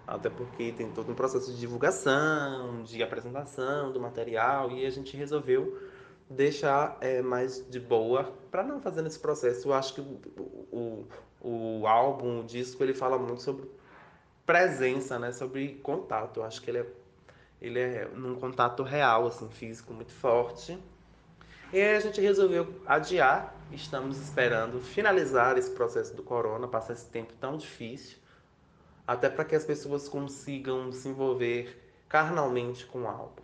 Até 0.07 0.31
porque 0.31 0.73
tem 0.73 0.91
todo 0.93 1.11
um 1.11 1.15
processo 1.15 1.53
de 1.53 1.59
divulgação, 1.59 2.83
de 2.85 3.03
apresentação 3.03 3.93
do 3.93 4.01
material, 4.01 4.71
e 4.71 4.87
a 4.87 4.91
gente 4.91 5.17
resolveu 5.17 5.77
deixar 6.31 6.97
é, 7.01 7.23
mais 7.23 7.69
de 7.69 7.81
boa 7.81 8.33
para 8.51 8.63
não 8.63 8.81
fazer 8.81 9.05
esse 9.07 9.19
processo. 9.19 9.69
Eu 9.69 9.75
acho 9.75 9.95
que 9.95 10.01
o, 10.01 10.21
o, 10.73 11.07
o 11.41 11.87
álbum, 11.87 12.41
o 12.41 12.45
disco, 12.45 12.83
ele 12.83 12.95
fala 12.95 13.19
muito 13.19 13.43
sobre 13.43 13.69
presença, 14.45 15.19
né? 15.19 15.33
Sobre 15.33 15.75
contato. 15.83 16.41
Eu 16.41 16.45
acho 16.45 16.63
que 16.63 16.71
ele 16.71 16.79
é, 16.79 16.87
ele 17.61 17.81
é 17.81 18.09
num 18.15 18.37
contato 18.37 18.83
real, 18.83 19.27
assim, 19.27 19.49
físico 19.49 19.93
muito 19.93 20.13
forte. 20.13 20.79
E 21.73 21.81
aí 21.81 21.97
a 21.97 22.01
gente 22.01 22.21
resolveu 22.21 22.81
adiar. 22.87 23.55
Estamos 23.73 24.19
esperando 24.19 24.81
finalizar 24.81 25.59
esse 25.59 25.71
processo 25.71 26.15
do 26.15 26.23
corona, 26.23 26.69
passar 26.69 26.93
esse 26.93 27.07
tempo 27.07 27.33
tão 27.41 27.57
difícil 27.57 28.19
até 29.07 29.29
para 29.29 29.45
que 29.45 29.55
as 29.55 29.65
pessoas 29.65 30.09
consigam 30.09 30.91
se 30.91 31.09
envolver 31.09 31.83
carnalmente 32.09 32.85
com 32.87 33.03
o 33.03 33.07
álbum. 33.07 33.43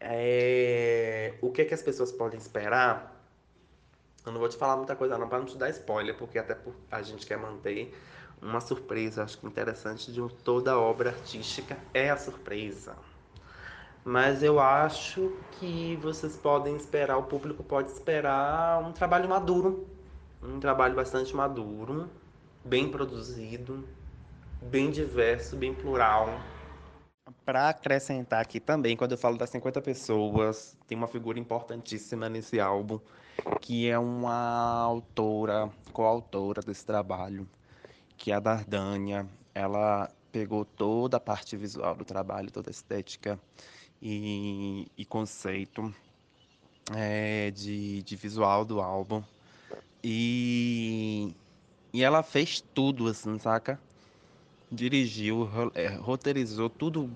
É... 0.00 1.34
O 1.40 1.50
que, 1.50 1.62
é 1.62 1.64
que 1.64 1.74
as 1.74 1.82
pessoas 1.82 2.10
podem 2.10 2.38
esperar? 2.38 3.12
Eu 4.24 4.32
não 4.32 4.40
vou 4.40 4.48
te 4.48 4.56
falar 4.56 4.76
muita 4.76 4.96
coisa 4.96 5.18
não 5.18 5.28
para 5.28 5.38
não 5.38 5.46
te 5.46 5.56
dar 5.58 5.68
spoiler, 5.70 6.16
porque 6.16 6.38
até 6.38 6.56
a 6.90 7.02
gente 7.02 7.26
quer 7.26 7.36
manter 7.36 7.94
uma 8.40 8.60
surpresa, 8.60 9.22
acho 9.22 9.38
que 9.38 9.46
interessante 9.46 10.10
de 10.12 10.20
toda 10.42 10.78
obra 10.78 11.10
artística 11.10 11.76
é 11.92 12.10
a 12.10 12.16
surpresa. 12.16 12.96
Mas 14.04 14.42
eu 14.42 14.60
acho 14.60 15.32
que 15.52 15.96
vocês 15.96 16.36
podem 16.36 16.76
esperar, 16.76 17.16
o 17.16 17.22
público 17.22 17.64
pode 17.64 17.90
esperar 17.90 18.78
um 18.84 18.92
trabalho 18.92 19.26
maduro, 19.26 19.88
um 20.42 20.60
trabalho 20.60 20.94
bastante 20.94 21.34
maduro, 21.34 22.10
bem 22.62 22.90
produzido, 22.90 23.82
bem 24.60 24.90
diverso, 24.90 25.56
bem 25.56 25.72
plural. 25.72 26.28
Para 27.46 27.70
acrescentar 27.70 28.42
aqui 28.42 28.60
também, 28.60 28.94
quando 28.94 29.12
eu 29.12 29.18
falo 29.18 29.38
das 29.38 29.48
50 29.48 29.80
pessoas, 29.80 30.76
tem 30.86 30.98
uma 30.98 31.08
figura 31.08 31.38
importantíssima 31.38 32.28
nesse 32.28 32.60
álbum, 32.60 33.00
que 33.58 33.88
é 33.88 33.98
uma 33.98 34.82
autora, 34.82 35.70
coautora 35.94 36.60
desse 36.60 36.84
trabalho, 36.84 37.48
que 38.18 38.30
é 38.30 38.34
a 38.34 38.40
Dardânia. 38.40 39.26
Ela 39.54 40.10
pegou 40.30 40.62
toda 40.62 41.16
a 41.16 41.20
parte 41.20 41.56
visual 41.56 41.94
do 41.94 42.04
trabalho, 42.04 42.50
toda 42.50 42.68
a 42.68 42.70
estética 42.70 43.40
e, 44.04 44.86
e 44.98 45.04
conceito 45.04 45.94
é, 46.94 47.50
de, 47.50 48.02
de 48.02 48.16
visual 48.16 48.64
do 48.64 48.80
álbum. 48.80 49.22
E, 50.04 51.34
e 51.92 52.04
ela 52.04 52.22
fez 52.22 52.60
tudo, 52.74 53.08
assim, 53.08 53.38
saca? 53.38 53.80
dirigiu, 54.74 55.48
é, 55.74 55.86
roteirizou 55.88 56.68
tudo, 56.68 57.08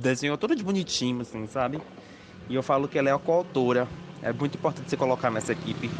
desenhou 0.00 0.38
tudo 0.38 0.56
de 0.56 0.62
bonitinho, 0.64 1.20
assim, 1.20 1.46
sabe? 1.46 1.78
E 2.48 2.54
eu 2.54 2.62
falo 2.62 2.88
que 2.88 2.98
ela 2.98 3.10
é 3.10 3.12
a 3.12 3.18
coautora. 3.18 3.86
É 4.22 4.32
muito 4.32 4.56
importante 4.56 4.88
você 4.88 4.96
colocar 4.96 5.30
nessa 5.30 5.52
equipe, 5.52 5.90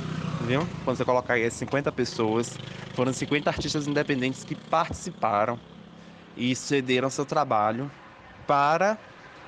viu? 0.46 0.61
Quando 0.85 0.96
você 0.96 1.05
colocar 1.05 1.35
aí 1.35 1.50
50 1.50 1.90
pessoas, 1.92 2.59
foram 2.94 3.12
50 3.12 3.50
artistas 3.50 3.87
independentes 3.87 4.44
que 4.44 4.55
participaram 4.55 5.59
e 6.37 6.55
cederam 6.55 7.11
seu 7.11 7.26
trabalho 7.26 7.90
para 8.46 8.98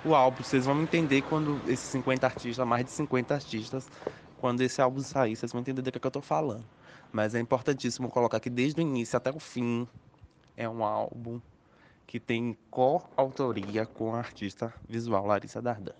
o 0.04 0.14
álbum. 0.14 0.42
Vocês 0.42 0.66
vão 0.66 0.82
entender 0.82 1.22
quando 1.22 1.60
esses 1.66 1.88
50 1.90 2.26
artistas, 2.26 2.66
mais 2.66 2.84
de 2.84 2.90
50 2.90 3.34
artistas, 3.34 3.88
quando 4.40 4.60
esse 4.60 4.80
álbum 4.80 5.00
sair, 5.00 5.34
vocês 5.36 5.52
vão 5.52 5.60
entender 5.60 5.82
do 5.82 5.90
que, 5.90 5.98
é 5.98 6.00
que 6.00 6.06
eu 6.06 6.10
tô 6.10 6.20
falando. 6.20 6.64
Mas 7.12 7.34
é 7.34 7.40
importantíssimo 7.40 8.10
colocar 8.10 8.40
que 8.40 8.50
desde 8.50 8.80
o 8.80 8.82
início 8.82 9.16
até 9.16 9.30
o 9.30 9.38
fim 9.38 9.88
é 10.56 10.68
um 10.68 10.84
álbum 10.84 11.40
que 12.06 12.20
tem 12.20 12.56
coautoria 12.70 13.86
com 13.86 14.14
a 14.14 14.18
artista 14.18 14.72
visual 14.88 15.26
Larissa 15.26 15.62
Dardani. 15.62 15.96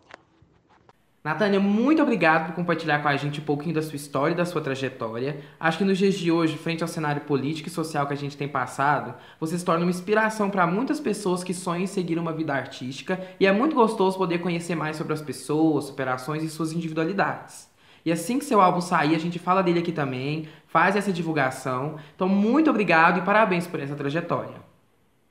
Natânia, 1.25 1.59
muito 1.59 2.03
obrigado 2.03 2.49
por 2.49 2.55
compartilhar 2.55 3.01
com 3.01 3.09
a 3.09 3.17
gente 3.17 3.41
um 3.41 3.45
pouquinho 3.45 3.75
da 3.75 3.81
sua 3.81 3.97
história 3.97 4.35
e 4.35 4.37
da 4.37 4.45
sua 4.45 4.61
trajetória. 4.61 5.41
Acho 5.59 5.79
que 5.79 5.85
nos 5.85 5.97
dias 5.97 6.17
de 6.17 6.31
hoje, 6.31 6.59
frente 6.59 6.83
ao 6.83 6.89
cenário 6.89 7.23
político 7.23 7.67
e 7.67 7.73
social 7.73 8.07
que 8.07 8.13
a 8.13 8.17
gente 8.17 8.37
tem 8.37 8.47
passado, 8.47 9.15
você 9.41 9.59
se 9.59 9.65
torna 9.65 9.87
uma 9.87 9.91
inspiração 9.91 10.51
para 10.51 10.67
muitas 10.67 11.01
pessoas 11.01 11.43
que 11.43 11.55
sonham 11.55 11.85
em 11.85 11.87
seguir 11.87 12.19
uma 12.19 12.31
vida 12.31 12.53
artística 12.53 13.19
e 13.41 13.47
é 13.47 13.53
muito 13.53 13.75
gostoso 13.75 14.19
poder 14.19 14.41
conhecer 14.41 14.75
mais 14.75 14.99
sobre 14.99 15.15
as 15.15 15.23
pessoas, 15.23 15.87
superações 15.87 16.43
e 16.43 16.51
suas 16.51 16.73
individualidades. 16.73 17.71
E 18.05 18.13
assim 18.13 18.39
que 18.39 18.45
seu 18.45 18.61
álbum 18.61 18.83
sair, 18.83 19.15
a 19.15 19.19
gente 19.19 19.39
fala 19.39 19.63
dele 19.63 19.79
aqui 19.79 19.93
também, 19.93 20.47
faz 20.67 20.95
essa 20.95 21.11
divulgação. 21.11 21.97
Então, 22.15 22.29
muito 22.29 22.69
obrigado 22.69 23.21
e 23.21 23.23
parabéns 23.23 23.67
por 23.67 23.81
essa 23.81 23.95
trajetória. 23.95 24.63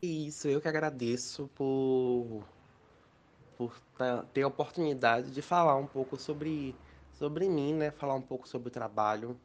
Isso, 0.01 0.47
eu 0.47 0.60
que 0.60 0.67
agradeço 0.67 1.47
por, 1.53 2.43
por 3.58 3.76
ter 4.34 4.44
a 4.44 4.48
oportunidade 4.48 5.32
de 5.32 5.42
falar 5.42 5.76
um 5.76 5.88
pouco 5.88 6.18
sobre, 6.18 6.76
sobre 7.13 7.48
mim, 7.48 7.74
né? 7.74 7.92
Falar 7.92 8.16
um 8.16 8.22
pouco 8.22 8.48
sobre 8.48 8.68
o 8.68 8.72
trabalho, 8.72 9.38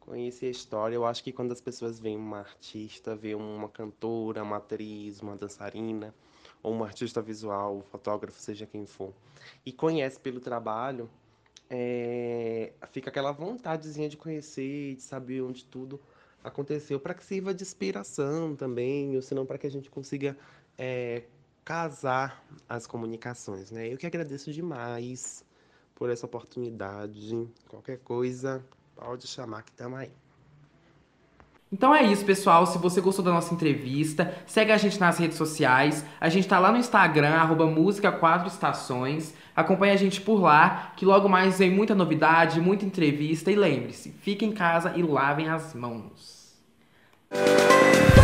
conhecer 0.00 0.46
a 0.46 0.50
história. 0.50 0.94
Eu 0.94 1.06
acho 1.06 1.22
que 1.22 1.32
quando 1.32 1.52
as 1.52 1.60
pessoas 1.60 1.98
veem 1.98 2.16
uma 2.16 2.38
artista, 2.38 3.14
veem 3.14 3.34
uma 3.34 3.68
cantora, 3.68 4.42
uma 4.42 4.56
atriz, 4.56 5.20
uma 5.20 5.36
dançarina, 5.36 6.14
ou 6.62 6.72
uma 6.72 6.86
artista 6.86 7.20
visual, 7.20 7.82
fotógrafo, 7.90 8.40
seja 8.40 8.66
quem 8.66 8.86
for, 8.86 9.12
e 9.64 9.72
conhece 9.72 10.18
pelo 10.20 10.40
trabalho, 10.40 11.10
é, 11.68 12.72
fica 12.90 13.10
aquela 13.10 13.32
vontadezinha 13.32 14.08
de 14.08 14.16
conhecer, 14.16 14.94
de 14.94 15.02
saber 15.02 15.40
onde 15.42 15.64
tudo 15.64 15.98
aconteceu 16.44 17.00
para 17.00 17.14
que 17.14 17.24
sirva 17.24 17.54
de 17.54 17.62
inspiração 17.62 18.54
também, 18.54 19.16
ou 19.16 19.22
senão 19.22 19.46
para 19.46 19.58
que 19.58 19.66
a 19.66 19.70
gente 19.70 19.90
consiga 19.90 20.36
é, 20.76 21.22
casar 21.64 22.42
as 22.68 22.86
comunicações, 22.86 23.70
né? 23.70 23.92
Eu 23.92 23.96
que 23.96 24.06
agradeço 24.06 24.52
demais 24.52 25.44
por 25.94 26.10
essa 26.10 26.26
oportunidade. 26.26 27.48
Qualquer 27.68 27.98
coisa, 27.98 28.64
pode 28.96 29.26
chamar 29.26 29.62
que 29.62 29.70
estamos 29.70 29.98
aí. 29.98 30.10
Então 31.72 31.94
é 31.94 32.02
isso, 32.02 32.24
pessoal. 32.24 32.66
Se 32.66 32.76
você 32.76 33.00
gostou 33.00 33.24
da 33.24 33.32
nossa 33.32 33.54
entrevista, 33.54 34.36
segue 34.46 34.72
a 34.72 34.76
gente 34.76 35.00
nas 35.00 35.16
redes 35.16 35.38
sociais. 35.38 36.04
A 36.20 36.28
gente 36.28 36.46
tá 36.46 36.58
lá 36.58 36.70
no 36.70 36.76
Instagram, 36.76 37.30
arroba 37.30 37.66
música 37.66 38.12
4 38.12 38.48
estações. 38.48 39.34
Acompanhe 39.56 39.92
a 39.92 39.96
gente 39.96 40.20
por 40.20 40.38
lá, 40.40 40.92
que 40.96 41.06
logo 41.06 41.28
mais 41.28 41.58
vem 41.58 41.70
muita 41.70 41.94
novidade, 41.94 42.60
muita 42.60 42.84
entrevista. 42.84 43.50
E 43.50 43.56
lembre-se, 43.56 44.10
fique 44.10 44.44
em 44.44 44.52
casa 44.52 44.92
e 44.96 45.02
lavem 45.02 45.48
as 45.48 45.72
mãos. 45.72 46.60
Música 47.30 48.21